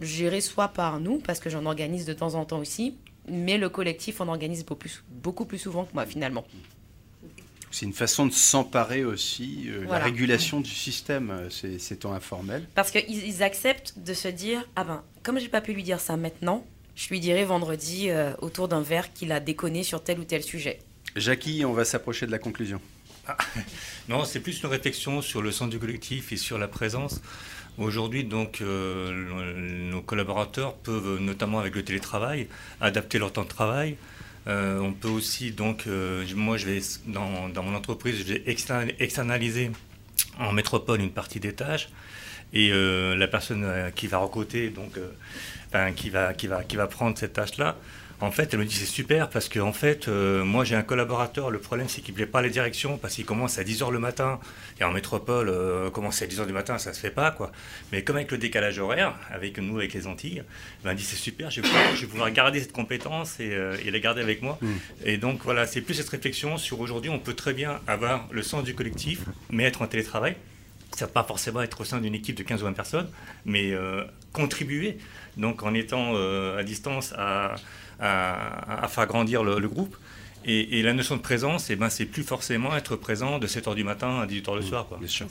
gérés 0.00 0.40
soit 0.40 0.68
par 0.68 1.00
nous, 1.00 1.18
parce 1.18 1.40
que 1.40 1.50
j'en 1.50 1.66
organise 1.66 2.04
de 2.06 2.12
temps 2.12 2.34
en 2.34 2.44
temps 2.44 2.58
aussi, 2.58 2.96
mais 3.28 3.58
le 3.58 3.68
collectif 3.68 4.20
en 4.20 4.28
organise 4.28 4.64
beaucoup 4.64 4.78
plus, 4.80 5.02
beaucoup 5.10 5.44
plus 5.44 5.58
souvent 5.58 5.84
que 5.84 5.94
moi 5.94 6.06
finalement. 6.06 6.44
C'est 7.70 7.84
une 7.84 7.92
façon 7.92 8.24
de 8.26 8.32
s'emparer 8.32 9.04
aussi, 9.04 9.66
euh, 9.68 9.82
Voilà. 9.84 9.98
la 9.98 10.04
régulation 10.06 10.60
du 10.60 10.70
système, 10.70 11.30
euh, 11.30 11.48
c'est 11.50 11.96
temps 11.96 12.14
informel. 12.14 12.66
Parce 12.74 12.90
qu'ils 12.90 13.04
ils 13.26 13.42
acceptent 13.42 13.98
de 13.98 14.14
se 14.14 14.28
dire 14.28 14.66
Ah 14.74 14.84
ben, 14.84 15.02
comme 15.22 15.38
j'ai 15.38 15.48
pas 15.48 15.60
pu 15.60 15.74
lui 15.74 15.82
dire 15.82 16.00
ça 16.00 16.16
maintenant, 16.16 16.64
je 16.96 17.08
lui 17.10 17.20
dirai 17.20 17.44
vendredi 17.44 18.08
euh, 18.08 18.32
autour 18.40 18.68
d'un 18.68 18.80
verre 18.80 19.12
qu'il 19.12 19.32
a 19.32 19.40
déconné 19.40 19.82
sur 19.82 20.02
tel 20.02 20.18
ou 20.18 20.24
tel 20.24 20.42
sujet. 20.42 20.78
Jackie, 21.14 21.64
on 21.66 21.72
va 21.74 21.84
s'approcher 21.84 22.26
de 22.26 22.30
la 22.30 22.38
conclusion. 22.38 22.80
Non, 24.08 24.24
c'est 24.24 24.40
plus 24.40 24.62
une 24.62 24.70
réflexion 24.70 25.20
sur 25.20 25.42
le 25.42 25.52
sens 25.52 25.68
du 25.68 25.78
collectif 25.78 26.32
et 26.32 26.38
sur 26.38 26.56
la 26.56 26.66
présence. 26.66 27.20
Aujourd'hui, 27.78 28.24
donc, 28.24 28.60
euh, 28.60 29.90
nos 29.90 30.02
collaborateurs 30.02 30.74
peuvent, 30.74 31.20
notamment 31.20 31.60
avec 31.60 31.76
le 31.76 31.84
télétravail, 31.84 32.48
adapter 32.80 33.20
leur 33.20 33.32
temps 33.32 33.44
de 33.44 33.48
travail. 33.48 33.96
Euh, 34.48 34.80
on 34.80 34.92
peut 34.92 35.08
aussi, 35.08 35.52
donc, 35.52 35.86
euh, 35.86 36.24
moi, 36.34 36.56
je 36.56 36.66
vais 36.66 36.80
dans, 37.06 37.62
mon 37.62 37.74
entreprise, 37.76 38.18
je 38.18 38.32
vais 38.32 38.42
extern- 38.46 38.92
externaliser 38.98 39.70
en 40.40 40.52
métropole 40.52 41.00
une 41.00 41.12
partie 41.12 41.38
des 41.38 41.52
tâches. 41.52 41.88
Et 42.52 42.70
la 42.70 43.28
personne 43.28 43.92
qui 43.94 44.06
va 44.06 44.16
recruter, 44.18 44.70
donc, 44.70 44.98
qui 45.96 46.08
va, 46.08 46.32
qui 46.32 46.46
va, 46.46 46.64
qui 46.64 46.76
va 46.76 46.86
prendre 46.86 47.18
cette 47.18 47.34
tâche-là, 47.34 47.76
en 48.20 48.32
fait, 48.32 48.52
elle 48.52 48.60
me 48.60 48.64
dit 48.64 48.74
c'est 48.74 48.84
super 48.84 49.30
parce 49.30 49.48
que 49.48 49.60
en 49.60 49.72
fait, 49.72 50.08
euh, 50.08 50.42
moi 50.42 50.64
j'ai 50.64 50.74
un 50.74 50.82
collaborateur. 50.82 51.50
Le 51.50 51.60
problème 51.60 51.88
c'est 51.88 52.00
qu'il 52.00 52.14
ne 52.14 52.16
plaît 52.16 52.26
pas 52.26 52.42
les 52.42 52.50
directions 52.50 52.98
parce 52.98 53.14
qu'il 53.14 53.24
commence 53.24 53.58
à 53.58 53.62
10h 53.62 53.92
le 53.92 54.00
matin 54.00 54.40
et 54.80 54.84
en 54.84 54.90
métropole, 54.90 55.48
euh, 55.48 55.88
commencer 55.90 56.24
à 56.24 56.28
10h 56.28 56.46
du 56.46 56.52
matin, 56.52 56.78
ça 56.78 56.92
se 56.92 57.00
fait 57.00 57.10
pas 57.10 57.30
quoi. 57.30 57.52
Mais 57.92 58.02
comme 58.02 58.16
avec 58.16 58.32
le 58.32 58.38
décalage 58.38 58.78
horaire, 58.80 59.14
avec 59.30 59.58
nous, 59.58 59.78
avec 59.78 59.94
les 59.94 60.06
Antilles, 60.08 60.42
ben, 60.82 60.90
elle 60.90 60.96
dit 60.96 61.04
c'est 61.04 61.16
super, 61.16 61.50
je 61.50 61.60
vais, 61.60 61.68
pouvoir, 61.68 61.94
je 61.94 62.00
vais 62.00 62.06
pouvoir 62.08 62.30
garder 62.32 62.60
cette 62.60 62.72
compétence 62.72 63.38
et, 63.38 63.54
euh, 63.54 63.76
et 63.84 63.90
la 63.90 64.00
garder 64.00 64.20
avec 64.20 64.42
moi. 64.42 64.58
Et 65.04 65.16
donc 65.16 65.42
voilà, 65.44 65.66
c'est 65.66 65.80
plus 65.80 65.94
cette 65.94 66.08
réflexion 66.08 66.58
sur 66.58 66.80
aujourd'hui, 66.80 67.10
on 67.10 67.20
peut 67.20 67.34
très 67.34 67.52
bien 67.52 67.80
avoir 67.86 68.26
le 68.32 68.42
sens 68.42 68.64
du 68.64 68.74
collectif, 68.74 69.20
mais 69.50 69.64
être 69.64 69.82
en 69.82 69.86
télétravail. 69.86 70.36
Ça 70.96 71.04
ne 71.04 71.10
va 71.10 71.22
pas 71.22 71.24
forcément 71.24 71.62
être 71.62 71.80
au 71.80 71.84
sein 71.84 72.00
d'une 72.00 72.14
équipe 72.14 72.36
de 72.36 72.42
15 72.42 72.62
ou 72.62 72.64
20 72.64 72.72
personnes, 72.72 73.08
mais 73.44 73.72
euh, 73.72 74.02
contribuer, 74.32 74.98
donc 75.36 75.62
en 75.62 75.74
étant 75.74 76.12
euh, 76.14 76.58
à 76.58 76.64
distance, 76.64 77.14
à, 77.16 77.54
à- 78.00 78.82
à 78.84 78.88
faire 78.88 79.06
grandir 79.06 79.42
le, 79.44 79.58
le 79.58 79.68
groupe. 79.68 79.96
Et, 80.44 80.78
et 80.78 80.82
la 80.82 80.92
notion 80.94 81.16
de 81.16 81.20
présence, 81.20 81.68
eh 81.70 81.76
ben, 81.76 81.90
c'est 81.90 82.06
plus 82.06 82.22
forcément 82.22 82.74
être 82.76 82.96
présent 82.96 83.38
de 83.38 83.46
7h 83.46 83.74
du 83.74 83.84
matin 83.84 84.20
à 84.20 84.26
18h 84.26 84.54
le 84.56 84.62
soir. 84.62 84.86
Quoi. 84.88 84.98
Bien 84.98 85.08
sûr. 85.08 85.26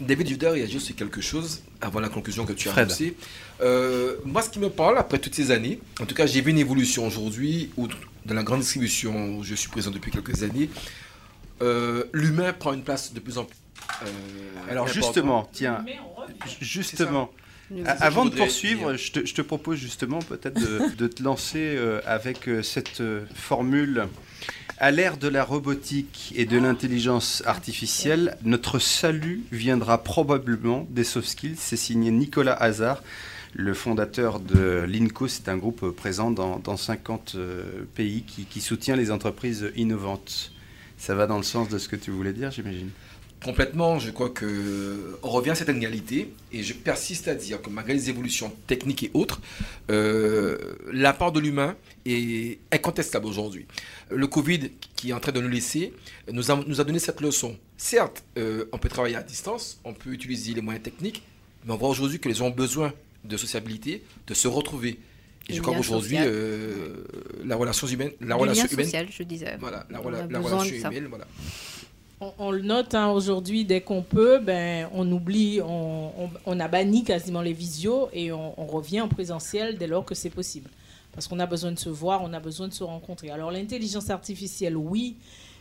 David 0.00 0.26
Juder 0.28 0.48
réagit 0.48 0.80
sur 0.80 0.96
quelque 0.96 1.20
chose 1.20 1.62
avant 1.80 2.00
la 2.00 2.08
conclusion 2.08 2.44
que 2.44 2.52
tu 2.54 2.68
as 2.68 2.72
annoncée. 2.74 3.16
Euh, 3.60 4.16
moi, 4.24 4.42
ce 4.42 4.50
qui 4.50 4.58
me 4.58 4.70
parle 4.70 4.98
après 4.98 5.18
toutes 5.18 5.34
ces 5.34 5.50
années, 5.52 5.78
en 6.00 6.06
tout 6.06 6.14
cas, 6.14 6.26
j'ai 6.26 6.40
vu 6.40 6.50
une 6.50 6.58
évolution 6.58 7.06
aujourd'hui 7.06 7.70
où, 7.76 7.86
dans 8.26 8.34
la 8.34 8.42
grande 8.42 8.60
distribution 8.60 9.36
où 9.36 9.44
je 9.44 9.54
suis 9.54 9.68
présent 9.68 9.92
depuis 9.92 10.10
quelques 10.10 10.42
années, 10.42 10.70
euh, 11.60 12.04
l'humain 12.12 12.52
prend 12.52 12.72
une 12.72 12.82
place 12.82 13.12
de 13.12 13.20
plus 13.20 13.38
en 13.38 13.44
plus. 13.44 13.56
euh, 14.04 14.06
Alors 14.70 14.88
justement, 14.88 15.48
tiens, 15.52 15.84
justement, 16.60 17.24
a-. 17.24 17.41
avant 17.86 18.24
de 18.24 18.34
poursuivre, 18.34 18.96
je 18.96 19.12
te, 19.12 19.26
je 19.26 19.34
te 19.34 19.42
propose 19.42 19.78
justement 19.78 20.20
peut-être 20.20 20.60
de, 20.60 20.94
de 20.96 21.06
te 21.06 21.22
lancer 21.22 21.74
euh, 21.76 22.00
avec 22.06 22.48
euh, 22.48 22.62
cette 22.62 23.00
euh, 23.00 23.24
formule. 23.34 24.06
À 24.78 24.90
l'ère 24.90 25.16
de 25.16 25.28
la 25.28 25.44
robotique 25.44 26.32
et 26.34 26.44
de 26.44 26.58
l'intelligence 26.58 27.42
artificielle, 27.46 28.36
notre 28.42 28.80
salut 28.80 29.42
viendra 29.52 30.02
probablement 30.02 30.88
des 30.90 31.04
soft 31.04 31.28
skills. 31.28 31.56
C'est 31.56 31.76
signé 31.76 32.10
Nicolas 32.10 32.54
Hazard, 32.54 33.02
le 33.54 33.74
fondateur 33.74 34.40
de 34.40 34.84
l'INCO. 34.88 35.28
C'est 35.28 35.48
un 35.48 35.56
groupe 35.56 35.90
présent 35.90 36.30
dans, 36.30 36.58
dans 36.58 36.76
50 36.76 37.34
euh, 37.36 37.62
pays 37.94 38.22
qui, 38.22 38.44
qui 38.44 38.60
soutient 38.60 38.96
les 38.96 39.10
entreprises 39.10 39.70
innovantes. 39.76 40.52
Ça 40.98 41.14
va 41.14 41.26
dans 41.26 41.36
le 41.36 41.42
sens 41.44 41.68
de 41.68 41.78
ce 41.78 41.88
que 41.88 41.96
tu 41.96 42.10
voulais 42.10 42.32
dire, 42.32 42.50
j'imagine? 42.50 42.90
Complètement, 43.44 43.98
je 43.98 44.10
crois 44.10 44.30
que 44.30 45.18
on 45.22 45.30
revient 45.30 45.50
à 45.50 45.54
cette 45.54 45.68
égalité 45.68 46.32
et 46.52 46.62
je 46.62 46.74
persiste 46.74 47.26
à 47.28 47.34
dire 47.34 47.60
que 47.60 47.70
malgré 47.70 47.94
les 47.94 48.08
évolutions 48.08 48.52
techniques 48.66 49.02
et 49.04 49.10
autres, 49.14 49.40
euh, 49.90 50.58
la 50.92 51.12
part 51.12 51.32
de 51.32 51.40
l'humain 51.40 51.76
est 52.06 52.58
incontestable 52.70 53.26
aujourd'hui. 53.26 53.66
Le 54.10 54.26
Covid 54.26 54.70
qui 54.94 55.10
est 55.10 55.12
en 55.12 55.20
train 55.20 55.32
de 55.32 55.40
nous 55.40 55.48
laisser 55.48 55.92
nous 56.30 56.50
a, 56.50 56.64
nous 56.66 56.80
a 56.80 56.84
donné 56.84 56.98
cette 56.98 57.20
leçon. 57.20 57.56
Certes, 57.76 58.22
euh, 58.38 58.66
on 58.72 58.78
peut 58.78 58.88
travailler 58.88 59.16
à 59.16 59.22
distance, 59.22 59.80
on 59.84 59.92
peut 59.92 60.10
utiliser 60.10 60.54
les 60.54 60.60
moyens 60.60 60.84
techniques, 60.84 61.22
mais 61.64 61.72
on 61.72 61.76
voit 61.76 61.88
aujourd'hui 61.88 62.20
que 62.20 62.28
les 62.28 62.34
gens 62.34 62.46
ont 62.46 62.50
besoin 62.50 62.92
de 63.24 63.36
sociabilité, 63.36 64.04
de 64.26 64.34
se 64.34 64.46
retrouver. 64.46 64.98
Et 65.48 65.54
je 65.54 65.60
crois 65.60 65.74
qu'aujourd'hui, 65.74 66.18
euh, 66.20 67.04
la 67.44 67.56
relation 67.56 67.88
humaine, 67.88 68.12
la 68.20 68.36
relation 68.36 68.66
humaine, 68.68 68.84
social, 68.86 69.06
je 69.10 69.22
disais. 69.24 69.56
Voilà, 69.58 69.84
la, 69.90 69.98
relation 69.98 70.62
humaine, 70.62 71.06
voilà. 71.08 71.26
On, 72.22 72.32
on 72.38 72.50
le 72.52 72.62
note 72.62 72.94
hein, 72.94 73.08
aujourd'hui, 73.10 73.64
dès 73.64 73.80
qu'on 73.80 74.02
peut, 74.02 74.38
ben, 74.38 74.88
on 74.94 75.10
oublie, 75.10 75.60
on, 75.60 76.12
on- 76.24 76.30
on 76.46 76.60
a 76.60 76.68
banni 76.68 77.02
quasiment 77.02 77.40
les 77.42 77.52
visios 77.52 78.08
et 78.12 78.30
on, 78.30 78.52
revient 78.66 79.00
en 79.00 79.08
présentiel 79.08 79.76
dès 79.76 79.88
lors 79.88 80.04
que 80.04 80.14
c'est 80.14 80.30
possible. 80.30 80.70
Parce 81.12 81.26
qu'on 81.26 81.40
a 81.40 81.46
besoin 81.46 81.72
de 81.72 81.78
se 81.80 81.88
voir, 81.88 82.22
on 82.22 82.32
a 82.32 82.38
besoin 82.38 82.68
de 82.68 82.72
se 82.72 82.84
rencontrer. 82.84 83.30
Alors 83.30 83.50
l'intelligence 83.50 84.08
artificielle, 84.08 84.76
oui, 84.76 85.16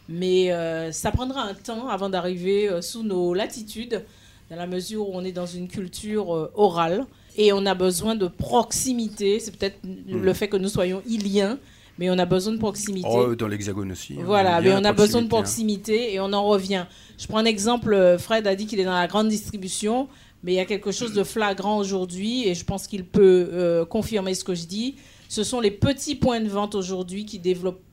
mais 0.07 0.51
euh, 0.51 0.91
ça 0.91 1.11
prendra 1.11 1.41
un 1.41 1.55
temps 1.55 1.87
avant 1.89 2.09
d'arriver 2.09 2.69
euh, 2.69 2.81
sous 2.83 3.01
nos 3.01 3.33
latitudes, 3.33 4.03
dans 4.51 4.55
la 4.55 4.67
mesure 4.67 5.09
où 5.09 5.13
on 5.15 5.23
est 5.23 5.31
dans 5.31 5.45
une 5.47 5.67
culture 5.67 6.35
euh, 6.35 6.51
orale 6.55 7.05
et 7.37 7.53
on 7.53 7.65
a 7.65 7.73
besoin 7.73 8.13
de 8.15 8.27
proximité. 8.27 9.39
C'est 9.39 9.55
peut-être 9.57 9.79
le 10.07 10.33
fait 10.33 10.47
que 10.47 10.57
nous 10.57 10.69
soyons 10.69 11.01
iliens, 11.07 11.57
mais 12.01 12.09
on 12.09 12.17
a 12.17 12.25
besoin 12.25 12.53
de 12.53 12.57
proximité. 12.57 13.07
Oh, 13.07 13.35
dans 13.35 13.47
l'hexagone 13.47 13.91
aussi. 13.91 14.15
hein. 14.17 14.23
Voilà, 14.25 14.59
mais 14.59 14.73
on 14.73 14.83
a 14.83 14.91
besoin 14.91 15.21
de 15.21 15.27
proximité, 15.27 15.93
hein. 15.93 16.07
proximité 16.07 16.13
et 16.15 16.19
on 16.19 16.33
en 16.33 16.47
revient. 16.47 16.87
Je 17.19 17.27
prends 17.27 17.37
un 17.37 17.45
exemple, 17.45 17.93
euh, 17.93 18.17
Fred 18.17 18.47
a 18.47 18.55
dit 18.55 18.65
qu'il 18.65 18.79
est 18.79 18.85
dans 18.85 18.99
la 18.99 19.05
grande 19.05 19.29
distribution, 19.29 20.07
mais 20.43 20.53
il 20.53 20.55
y 20.55 20.59
a 20.59 20.65
quelque 20.65 20.91
chose 20.91 21.13
de 21.13 21.23
flagrant 21.23 21.77
aujourd'hui 21.77 22.47
et 22.47 22.55
je 22.55 22.65
pense 22.65 22.87
qu'il 22.87 23.05
peut 23.05 23.49
euh, 23.53 23.85
confirmer 23.85 24.33
ce 24.33 24.43
que 24.43 24.55
je 24.55 24.65
dis 24.65 24.95
Ce 25.29 25.43
sont 25.43 25.59
les 25.59 25.69
petits 25.69 26.15
points 26.15 26.39
de 26.41 26.49
vente 26.49 26.73
aujourd'hui 26.73 27.23
qui 27.27 27.37
développent 27.37 27.83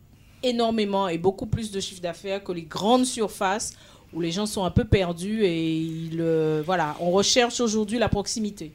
énormément 0.43 1.09
et 1.09 1.19
beaucoup 1.19 1.45
plus 1.45 1.71
de 1.71 1.79
chiffre 1.79 2.01
d'affaires 2.01 2.43
que 2.43 2.53
les 2.53 2.63
grandes 2.63 3.05
surfaces 3.05 3.75
où 4.15 4.23
les 4.23 4.33
gens 4.33 4.47
sont 4.47 4.65
un 4.65 4.71
peu 4.71 4.85
perdus 4.87 5.45
et 5.45 5.71
ils, 5.71 6.23
euh, 6.23 6.63
voilà, 6.65 6.97
on 7.01 7.11
recherche 7.11 7.61
aujourd'hui 7.61 7.99
la 7.99 8.09
proximité. 8.09 8.73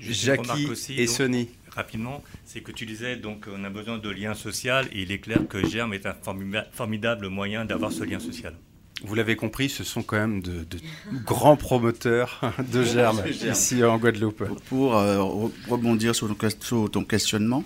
Jackie 0.00 0.66
aussi, 0.66 0.94
et 0.94 1.06
donc, 1.06 1.14
Sony. 1.14 1.48
Rapidement, 1.74 2.22
c'est 2.44 2.60
que 2.60 2.70
tu 2.72 2.86
disais 2.86 3.16
donc 3.16 3.46
on 3.52 3.64
a 3.64 3.70
besoin 3.70 3.98
de 3.98 4.08
liens 4.08 4.34
sociaux 4.34 4.82
et 4.92 5.02
il 5.02 5.10
est 5.10 5.18
clair 5.18 5.40
que 5.48 5.66
Germe 5.66 5.92
est 5.94 6.06
un 6.06 6.12
formida- 6.12 6.66
formidable 6.72 7.28
moyen 7.28 7.64
d'avoir 7.64 7.90
ce 7.92 8.04
lien 8.04 8.20
social. 8.20 8.54
Vous 9.02 9.14
l'avez 9.16 9.34
compris, 9.34 9.68
ce 9.68 9.82
sont 9.82 10.02
quand 10.04 10.16
même 10.16 10.40
de, 10.40 10.62
de 10.64 10.78
grands 11.24 11.56
promoteurs 11.56 12.40
de 12.72 12.84
germes 12.84 13.22
ici 13.50 13.82
en 13.84 13.98
Guadeloupe. 13.98 14.44
Pour 14.68 14.96
euh, 14.96 15.18
re- 15.18 15.50
rebondir 15.68 16.14
sur 16.14 16.28
ton, 16.28 16.34
ques- 16.34 16.62
sur 16.62 16.88
ton 16.90 17.02
questionnement, 17.04 17.64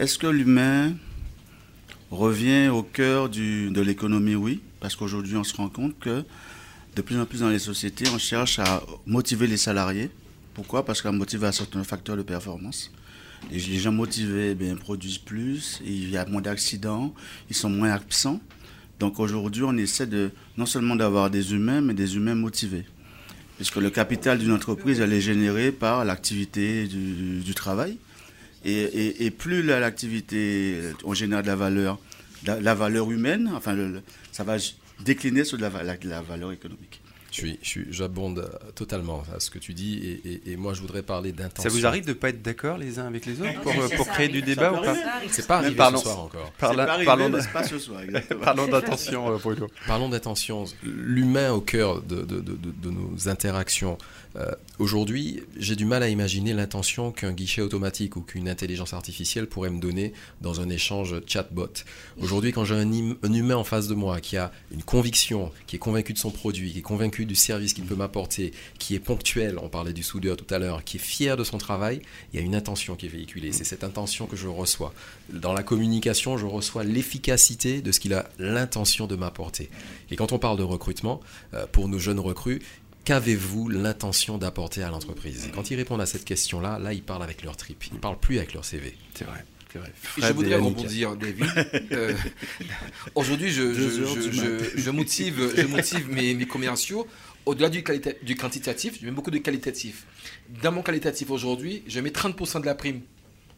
est-ce 0.00 0.18
que 0.18 0.26
l'humain 0.26 0.92
revient 2.10 2.68
au 2.68 2.82
cœur 2.82 3.28
du- 3.28 3.70
de 3.70 3.80
l'économie? 3.80 4.34
Oui, 4.34 4.60
parce 4.80 4.96
qu'aujourd'hui 4.96 5.36
on 5.36 5.44
se 5.44 5.54
rend 5.54 5.68
compte 5.68 5.98
que 5.98 6.24
de 6.96 7.02
plus 7.02 7.18
en 7.18 7.26
plus 7.26 7.40
dans 7.40 7.50
les 7.50 7.58
sociétés, 7.58 8.06
on 8.12 8.18
cherche 8.18 8.58
à 8.58 8.82
motiver 9.06 9.46
les 9.46 9.56
salariés. 9.58 10.10
Pourquoi? 10.54 10.84
Parce 10.84 11.00
que 11.02 11.08
la 11.08 11.12
motivation 11.12 11.64
est 11.70 11.76
un 11.76 11.84
facteur 11.84 12.16
de 12.16 12.22
performance. 12.22 12.90
Les, 13.50 13.78
gens 13.78 13.92
motivés 13.92 14.54
bien, 14.54 14.76
produisent 14.76 15.18
plus, 15.18 15.80
il 15.84 16.10
y 16.10 16.16
a 16.16 16.26
moins 16.26 16.40
d'accidents, 16.40 17.14
ils 17.48 17.54
sont 17.56 17.70
moins 17.70 17.90
absents. 17.90 18.40
Donc 18.98 19.20
aujourd'hui, 19.20 19.62
on 19.62 19.76
essaie 19.76 20.08
non 20.56 20.66
seulement 20.66 20.96
d'avoir 20.96 21.30
des 21.30 21.52
humains, 21.52 21.80
mais 21.80 21.94
des 21.94 22.16
humains 22.16 22.34
motivés. 22.34 22.84
Puisque 23.56 23.76
le 23.76 23.90
capital 23.90 24.38
d'une 24.38 24.52
entreprise, 24.52 25.00
elle 25.00 25.12
est 25.12 25.20
générée 25.20 25.72
par 25.72 26.04
l'activité 26.04 26.86
du, 26.86 27.54
travail. 27.54 27.98
Et, 28.64 29.30
plus 29.30 29.62
la- 29.62 29.80
l'activité, 29.80 30.80
on 31.04 31.14
génère 31.14 31.42
de 31.42 31.46
la 31.46 31.56
valeur, 31.56 31.98
la, 32.44 32.74
valeur 32.74 33.10
humaine, 33.10 33.50
enfin, 33.54 33.76
ça 34.32 34.44
va 34.44 34.56
décliner 35.04 35.44
sur 35.44 35.58
la 35.58 35.68
valeur 35.68 36.52
économique. 36.52 37.00
Je 37.36 37.40
suis, 37.42 37.58
je 37.62 37.68
suis- 37.68 37.86
j'abonde 37.90 38.38
euh, 38.38 38.70
totalement 38.74 39.22
à 39.34 39.40
ce 39.40 39.50
que 39.50 39.58
tu 39.58 39.74
dis 39.74 39.98
et, 39.98 40.28
et- 40.32 40.52
et 40.52 40.56
moi 40.56 40.72
je 40.72 40.80
voudrais 40.80 41.02
parler 41.02 41.32
d'intention. 41.32 41.68
Ça 41.68 41.76
vous 41.76 41.84
arrive 41.84 42.04
de 42.04 42.10
ne 42.10 42.14
pas 42.14 42.30
être 42.30 42.40
d'accord 42.40 42.78
les 42.78 42.98
uns 42.98 43.06
avec 43.06 43.26
les 43.26 43.40
autres 43.42 43.60
pour, 43.60 43.72
Ouais, 43.76 43.92
euh, 43.92 43.96
pour 43.96 44.06
créer 44.08 44.26
arrive. 44.28 44.36
du 44.36 44.42
débat 44.54 44.70
Ça 44.72 44.80
ou 44.80 44.84
pas. 44.84 44.96
C'est 45.30 45.46
pas 45.46 45.58
arrivé 45.58 45.76
Parlons- 45.76 45.98
ce 45.98 46.04
soir 46.04 46.20
encore. 46.20 46.50
parlons. 46.58 46.86
Parlons 48.42 48.66
d'attention, 48.68 49.30
euh, 49.32 49.38
Bruno. 49.38 49.68
Parlons 49.86 50.08
d'attention. 50.08 50.64
L'humain 50.82 51.52
au 51.52 51.60
cœur 51.60 52.02
de, 52.02 52.16
de- 52.22 52.40
de- 52.40 52.56
de- 52.56 52.70
de 52.82 52.90
nos 52.90 53.28
interactions. 53.28 53.98
Euh, 54.36 54.50
Aujourd'hui, 54.78 55.42
j'ai 55.56 55.76
du 55.76 55.86
mal 55.86 56.02
à 56.02 56.08
imaginer 56.10 56.52
l'intention 56.52 57.10
qu'un 57.10 57.32
guichet 57.32 57.62
automatique 57.62 58.16
ou 58.16 58.20
qu'une 58.20 58.46
intelligence 58.50 58.92
artificielle 58.92 59.46
pourrait 59.46 59.70
me 59.70 59.80
donner 59.80 60.12
dans 60.42 60.60
un 60.60 60.68
échange 60.68 61.14
chatbot. 61.26 61.72
Aujourd'hui, 62.20 62.52
quand 62.52 62.66
j'ai 62.66 62.74
un, 62.74 62.92
im- 62.92 63.16
un 63.22 63.32
humain 63.32 63.56
en 63.56 63.64
face 63.64 63.88
de 63.88 63.94
moi 63.94 64.20
qui 64.20 64.36
a 64.36 64.52
une 64.72 64.82
conviction, 64.82 65.50
qui 65.66 65.76
est 65.76 65.78
convaincu 65.78 66.12
de 66.12 66.18
son 66.18 66.30
produit, 66.30 66.72
qui 66.72 66.80
est 66.80 66.82
convaincu 66.82 67.24
du 67.26 67.34
service 67.34 67.72
qu'il 67.72 67.84
peut 67.84 67.94
m'apporter, 67.94 68.52
qui 68.78 68.94
est 68.94 69.00
ponctuel, 69.00 69.58
on 69.60 69.68
parlait 69.68 69.92
du 69.92 70.02
soudeur 70.02 70.36
tout 70.36 70.52
à 70.52 70.58
l'heure, 70.58 70.84
qui 70.84 70.96
est 70.96 71.00
fier 71.00 71.36
de 71.36 71.44
son 71.44 71.58
travail, 71.58 72.00
il 72.32 72.40
y 72.40 72.42
a 72.42 72.44
une 72.44 72.54
intention 72.54 72.96
qui 72.96 73.06
est 73.06 73.10
véhiculée. 73.10 73.52
C'est 73.52 73.64
cette 73.64 73.84
intention 73.84 74.26
que 74.26 74.36
je 74.36 74.48
reçois. 74.48 74.92
Dans 75.30 75.52
la 75.52 75.62
communication, 75.62 76.36
je 76.38 76.46
reçois 76.46 76.84
l'efficacité 76.84 77.82
de 77.82 77.92
ce 77.92 78.00
qu'il 78.00 78.14
a 78.14 78.28
l'intention 78.38 79.06
de 79.06 79.16
m'apporter. 79.16 79.70
Et 80.10 80.16
quand 80.16 80.32
on 80.32 80.38
parle 80.38 80.58
de 80.58 80.62
recrutement, 80.62 81.20
euh, 81.54 81.66
pour 81.66 81.88
nos 81.88 81.98
jeunes 81.98 82.20
recrues, 82.20 82.62
qu'avez-vous 83.04 83.68
l'intention 83.68 84.38
d'apporter 84.38 84.82
à 84.82 84.90
l'entreprise? 84.90 85.46
Et 85.46 85.50
Quand 85.50 85.70
ils 85.70 85.76
répondent 85.76 86.00
à 86.00 86.06
cette 86.06 86.24
question-là, 86.24 86.78
là, 86.78 86.92
ils 86.92 87.02
parlent 87.02 87.22
avec 87.22 87.42
leur 87.42 87.56
trip. 87.56 87.84
Ils 87.86 87.94
ne 87.94 87.98
parlent 87.98 88.18
plus 88.18 88.38
avec 88.38 88.52
leur 88.52 88.64
CV. 88.64 88.96
C'est 89.14 89.24
vrai. 89.24 89.44
Je 90.16 90.32
voudrais 90.32 90.56
rebondir, 90.56 91.16
David. 91.16 91.46
Euh, 91.92 92.14
Aujourd'hui, 93.14 93.50
je, 93.50 94.90
motive, 94.90 95.52
je 95.56 95.66
motive 95.66 96.10
mes, 96.10 96.34
mes 96.34 96.46
commerciaux 96.46 97.06
au-delà 97.46 97.68
du, 97.68 97.84
du 98.22 98.34
quantitatif, 98.34 98.98
je 99.00 99.06
mets 99.06 99.12
beaucoup 99.12 99.30
de 99.30 99.38
qualitatif. 99.38 100.04
Dans 100.62 100.72
mon 100.72 100.82
qualitatif 100.82 101.30
aujourd'hui, 101.30 101.84
je 101.86 102.00
mets 102.00 102.10
30% 102.10 102.60
de 102.60 102.66
la 102.66 102.74
prime. 102.74 103.02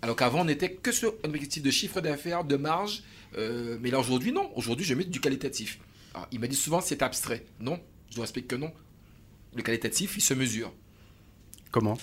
Alors 0.02 0.14
qu'avant, 0.14 0.42
on 0.42 0.44
n'était 0.44 0.70
que 0.72 0.92
sur 0.92 1.14
un 1.24 1.28
objectif 1.30 1.62
de 1.62 1.70
chiffre 1.70 2.00
d'affaires, 2.00 2.44
de 2.44 2.56
marge. 2.56 3.02
euh, 3.36 3.78
mais 3.80 3.90
là, 3.90 3.98
aujourd'hui, 3.98 4.30
non. 4.30 4.50
Aujourd'hui, 4.54 4.84
je 4.84 4.94
mets 4.94 5.04
du 5.04 5.20
qualitatif. 5.20 5.78
Alors, 6.14 6.28
il 6.30 6.38
m'a 6.38 6.46
dit 6.46 6.56
souvent 6.56 6.80
c'est 6.80 7.02
abstrait. 7.02 7.44
Non, 7.60 7.80
je 8.10 8.16
dois 8.16 8.24
expliquer 8.24 8.48
que 8.48 8.56
non. 8.56 8.72
Le 9.56 9.62
qualitatif, 9.62 10.16
il 10.18 10.20
se 10.20 10.34
mesure. 10.34 10.72
Comment? 11.70 11.98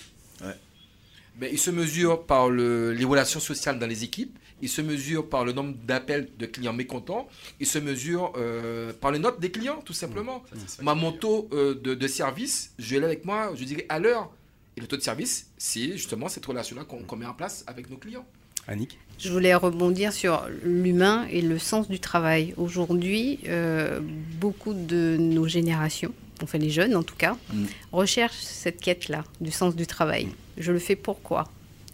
Mais 1.40 1.50
il 1.52 1.58
se 1.58 1.70
mesure 1.70 2.24
par 2.24 2.48
le- 2.48 2.92
les 2.92 3.04
relations 3.04 3.40
sociales 3.40 3.78
dans 3.78 3.86
les 3.86 4.04
équipes, 4.04 4.38
il 4.62 4.68
se 4.70 4.80
mesure 4.80 5.28
par 5.28 5.44
le 5.44 5.52
nombre 5.52 5.74
d'appels 5.86 6.28
de 6.38 6.46
clients 6.46 6.72
mécontents, 6.72 7.28
il 7.60 7.66
se 7.66 7.78
mesure 7.78 8.32
euh, 8.36 8.92
par 9.00 9.10
les 9.12 9.18
notes 9.18 9.38
des 9.38 9.50
clients, 9.50 9.82
tout 9.84 9.92
simplement. 9.92 10.42
Ma 10.80 10.94
moto 10.94 11.48
euh, 11.52 11.74
de, 11.74 11.94
de 11.94 12.08
service, 12.08 12.72
je 12.78 12.96
l'ai 12.96 13.04
avec 13.04 13.24
moi, 13.26 13.52
je 13.54 13.64
dirais 13.64 13.84
à 13.90 13.98
l'heure. 13.98 14.30
Et 14.78 14.80
le 14.80 14.86
taux 14.86 14.96
de 14.96 15.02
service, 15.02 15.46
c'est 15.58 15.92
justement 15.92 16.28
cette 16.28 16.44
relation-là 16.46 16.84
qu'on 16.84 16.98
qu'on 17.02 17.16
met 17.16 17.26
en 17.26 17.34
place 17.34 17.64
avec 17.66 17.90
nos 17.90 17.96
clients. 17.98 18.24
Annick 18.68 18.98
Je 19.18 19.30
voulais 19.30 19.54
rebondir 19.54 20.12
sur 20.12 20.44
l'humain 20.64 21.26
et 21.30 21.40
le 21.40 21.58
sens 21.58 21.88
du 21.88 22.00
travail. 22.00 22.52
Aujourd'hui, 22.56 23.38
euh, 23.46 24.00
beaucoup 24.40 24.74
de 24.74 25.16
nos 25.18 25.46
générations, 25.46 26.12
enfin 26.42 26.58
les 26.58 26.70
jeunes 26.70 26.96
en 26.96 27.02
tout 27.02 27.14
cas, 27.16 27.36
Mm. 27.52 27.64
recherchent 27.92 28.40
cette 28.42 28.80
quête-là 28.80 29.24
du 29.40 29.50
sens 29.50 29.76
du 29.76 29.86
travail. 29.86 30.28
Je 30.58 30.72
le 30.72 30.78
fais 30.78 30.96
pourquoi 30.96 31.44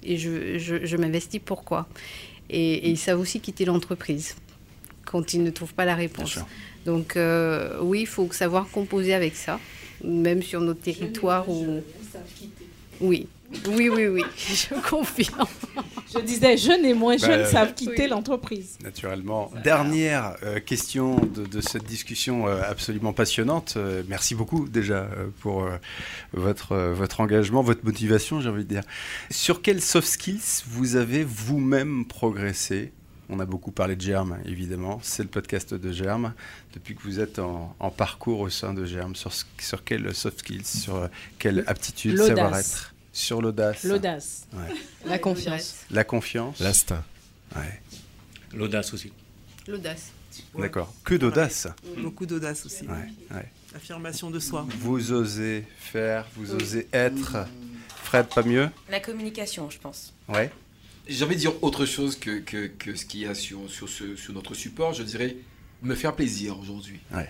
Et 0.05 0.16
je, 0.16 0.59
je- 0.59 0.85
je 0.85 0.96
m'investis 0.96 1.40
pourquoi 1.44 1.88
et, 2.51 2.75
et 2.75 2.90
ils 2.90 2.98
savent 2.98 3.20
aussi 3.20 3.40
quitter 3.40 3.64
l'entreprise 3.64 4.37
quand 5.05 5.33
ils 5.35 5.42
ne 5.42 5.51
trouvent 5.51 5.75
pas 5.75 5.85
la 5.85 5.94
réponse. 5.94 6.35
Donc 6.87 7.16
euh, 7.16 7.79
oui, 7.81 8.01
il 8.03 8.07
faut 8.07 8.31
savoir 8.33 8.68
composer 8.68 9.14
avec 9.14 9.37
ça, 9.37 9.59
même 10.05 10.42
sur 10.42 10.61
notre 10.61 10.81
territoire 10.81 11.48
où... 11.48 11.81
Oui, 13.01 13.27
oui, 13.69 13.88
oui, 13.88 14.07
oui, 14.07 14.23
je 14.37 14.75
confirme. 14.88 15.47
Je 16.15 16.21
disais, 16.21 16.57
jeunes 16.57 16.85
et 16.85 16.95
moins 16.95 17.17
Bah, 17.17 17.27
jeunes 17.27 17.41
euh, 17.41 17.51
savent 17.51 17.75
quitter 17.75 18.07
l'entreprise. 18.09 18.79
Naturellement. 18.83 19.51
Dernière 19.65 20.37
euh, 20.43 20.61
question 20.61 21.17
de, 21.17 21.45
de 21.47 21.61
cette 21.61 21.85
discussion 21.85 22.47
euh, 22.47 22.61
absolument 22.69 23.12
passionnante. 23.12 23.75
Euh, 23.77 24.03
merci 24.09 24.35
beaucoup 24.35 24.69
déjà 24.69 25.05
euh, 25.05 25.29
pour 25.41 25.65
euh, 25.65 25.77
votre, 26.33 26.73
euh, 26.73 26.93
votre 26.93 27.21
engagement, 27.21 27.62
votre 27.62 27.85
motivation, 27.85 28.41
j'ai 28.41 28.49
envie 28.51 28.65
de 28.65 28.69
dire. 28.69 28.83
Sur 29.31 29.62
quels 29.62 29.81
soft 29.81 30.09
skills 30.09 30.62
vous 30.67 30.97
avez 30.97 31.25
vous-même 31.25 32.05
progressé? 32.05 32.93
On 33.29 33.41
a 33.41 33.47
beaucoup 33.47 33.71
parlé 33.71 33.97
de 33.97 34.01
Germe, 34.03 34.37
évidemment. 34.45 34.99
C'est 35.03 35.23
le 35.23 35.29
podcast 35.31 35.73
de 35.73 35.93
Germe. 35.93 36.35
Depuis 36.75 36.95
que 36.95 37.03
vous 37.03 37.19
êtes 37.19 37.38
en, 37.38 37.75
en 37.81 37.91
parcours 37.91 38.41
au 38.41 38.51
sein 38.51 38.75
de 38.75 38.85
Germe, 38.85 39.15
sur, 39.17 39.33
sur 39.59 39.85
quels 39.85 40.15
soft 40.15 40.41
skills, 40.41 40.67
sur 40.67 40.97
euh, 40.97 41.07
quelle 41.38 41.65
aptitude, 41.67 42.19
savoir-être 42.19 42.91
Sur 43.12 43.42
l'audace. 43.42 43.85
L'audace. 43.85 44.46
Ouais. 44.53 44.75
La 45.05 45.18
confiance. 45.18 45.77
La 45.90 46.05
confiance. 46.05 46.59
L'instinct. 46.61 47.05
Ouais. 47.55 47.81
L'audace 48.55 48.92
aussi. 48.94 49.12
L'audace. 49.68 50.11
D'accord. 50.59 50.92
Que 51.05 51.14
d'audace. 51.14 51.68
Beaucoup 51.98 52.25
d'audace 52.25 52.64
aussi. 52.64 52.87
Ouais, 52.87 53.37
ouais. 53.37 53.51
Affirmation 53.75 54.31
de 54.31 54.38
soi. 54.38 54.66
Vous 54.79 55.12
osez 55.12 55.64
faire, 55.79 56.27
vous 56.37 56.55
osez 56.55 56.88
être. 56.92 57.37
Fred, 58.03 58.27
pas 58.29 58.42
mieux? 58.42 58.68
La 58.90 59.01
communication, 59.01 59.68
je 59.70 59.79
pense. 59.79 60.14
Ouais. 60.29 60.51
J'ai 61.07 61.25
envie 61.25 61.35
de 61.35 61.40
dire 61.40 61.62
autre 61.62 61.85
chose 61.85 62.16
que, 62.18 62.38
que, 62.40 62.66
que 62.66 62.94
ce 62.94 63.05
qu'il 63.05 63.20
y 63.20 63.27
a 63.27 63.35
sur, 63.35 63.68
sur, 63.68 63.88
ce- 63.88 64.16
sur 64.16 64.33
notre 64.33 64.55
support. 64.55 64.94
Je 64.94 65.03
dirais 65.03 65.37
me 65.83 65.94
faire 65.94 66.14
plaisir 66.14 66.59
aujourd'hui. 66.59 67.01
Ouais. 67.12 67.29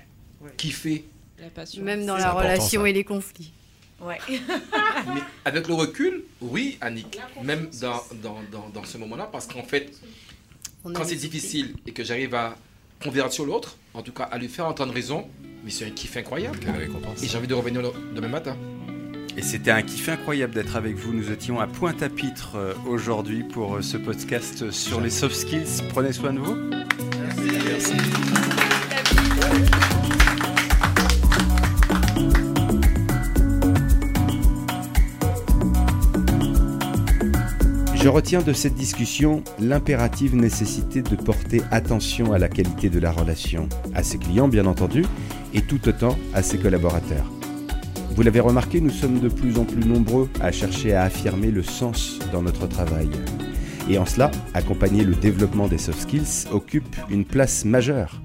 Kiffer. 0.56 1.04
La 1.38 1.48
passion. 1.50 1.82
Même 1.82 2.06
dans 2.06 2.16
la 2.16 2.30
relation 2.32 2.82
ça. 2.82 2.88
et 2.88 2.92
les 2.92 3.04
conflits. 3.04 3.52
Ouais. 4.02 4.18
Mais 5.14 5.20
avec 5.44 5.68
le 5.68 5.74
recul, 5.74 6.24
oui, 6.40 6.76
Annick, 6.80 7.18
même 7.42 7.68
dans, 7.80 8.02
dans, 8.22 8.38
dans, 8.50 8.68
dans 8.68 8.84
ce 8.84 8.98
moment-là, 8.98 9.28
parce 9.30 9.46
qu'en 9.46 9.62
fait, 9.62 9.92
On 10.84 10.92
quand 10.92 11.04
c'est 11.04 11.14
difficile 11.16 11.74
et 11.86 11.92
que 11.92 12.02
j'arrive 12.02 12.34
à 12.34 12.56
convertir 13.02 13.44
l'autre, 13.44 13.76
en 13.94 14.02
tout 14.02 14.12
cas 14.12 14.24
à 14.24 14.38
lui 14.38 14.48
faire 14.48 14.66
entendre 14.66 14.92
raison, 14.92 15.28
mais 15.64 15.70
c'est 15.70 15.86
un 15.86 15.90
kiff 15.90 16.16
incroyable. 16.16 16.58
Quelle 16.58 16.76
récompense. 16.76 17.22
Et 17.22 17.28
j'ai 17.28 17.38
envie 17.38 17.46
de 17.46 17.54
revenir 17.54 17.82
demain 18.14 18.28
matin. 18.28 18.56
Et 19.36 19.42
c'était 19.42 19.70
un 19.70 19.82
kiff 19.82 20.08
incroyable 20.08 20.52
d'être 20.52 20.76
avec 20.76 20.94
vous. 20.96 21.12
Nous 21.14 21.30
étions 21.30 21.58
à 21.58 21.66
Pointe-à-Pitre 21.66 22.56
euh, 22.56 22.74
aujourd'hui 22.86 23.44
pour 23.44 23.76
euh, 23.76 23.82
ce 23.82 23.96
podcast 23.96 24.70
sur 24.70 25.00
les 25.00 25.08
soft 25.08 25.34
skills. 25.34 25.82
Prenez 25.88 26.12
soin 26.12 26.34
de 26.34 26.38
vous. 26.38 26.56
Je 38.02 38.08
retiens 38.08 38.42
de 38.42 38.52
cette 38.52 38.74
discussion 38.74 39.44
l'impérative 39.60 40.34
nécessité 40.34 41.02
de 41.02 41.14
porter 41.14 41.62
attention 41.70 42.32
à 42.32 42.38
la 42.38 42.48
qualité 42.48 42.90
de 42.90 42.98
la 42.98 43.12
relation, 43.12 43.68
à 43.94 44.02
ses 44.02 44.18
clients 44.18 44.48
bien 44.48 44.66
entendu, 44.66 45.04
et 45.54 45.62
tout 45.62 45.88
autant 45.88 46.18
à 46.34 46.42
ses 46.42 46.58
collaborateurs. 46.58 47.30
Vous 48.16 48.22
l'avez 48.22 48.40
remarqué, 48.40 48.80
nous 48.80 48.90
sommes 48.90 49.20
de 49.20 49.28
plus 49.28 49.56
en 49.56 49.64
plus 49.64 49.84
nombreux 49.84 50.28
à 50.40 50.50
chercher 50.50 50.94
à 50.94 51.02
affirmer 51.02 51.52
le 51.52 51.62
sens 51.62 52.18
dans 52.32 52.42
notre 52.42 52.66
travail. 52.66 53.08
Et 53.88 53.98
en 53.98 54.04
cela, 54.04 54.32
accompagner 54.52 55.04
le 55.04 55.14
développement 55.14 55.68
des 55.68 55.78
soft 55.78 56.00
skills 56.00 56.48
occupe 56.50 56.96
une 57.08 57.24
place 57.24 57.64
majeure. 57.64 58.20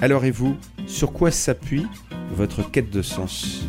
Alors 0.00 0.24
et 0.24 0.30
vous, 0.30 0.56
sur 0.86 1.12
quoi 1.12 1.30
s'appuie 1.30 1.86
votre 2.34 2.70
quête 2.70 2.90
de 2.90 3.02
sens? 3.02 3.68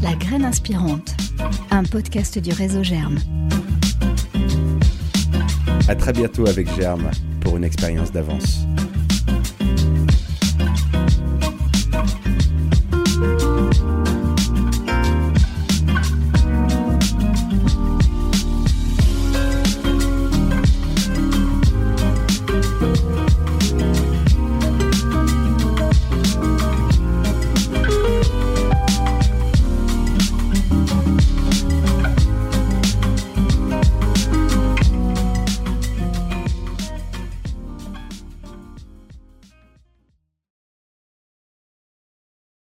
La 0.00 0.14
graine 0.14 0.44
inspirante, 0.44 1.16
un 1.72 1.82
podcast 1.82 2.38
du 2.38 2.52
réseau 2.52 2.84
Germe. 2.84 3.18
À 5.88 5.96
très 5.96 6.12
bientôt 6.12 6.46
avec 6.46 6.72
Germe 6.76 7.10
pour 7.40 7.56
une 7.56 7.64
expérience 7.64 8.12
d'avance. 8.12 8.67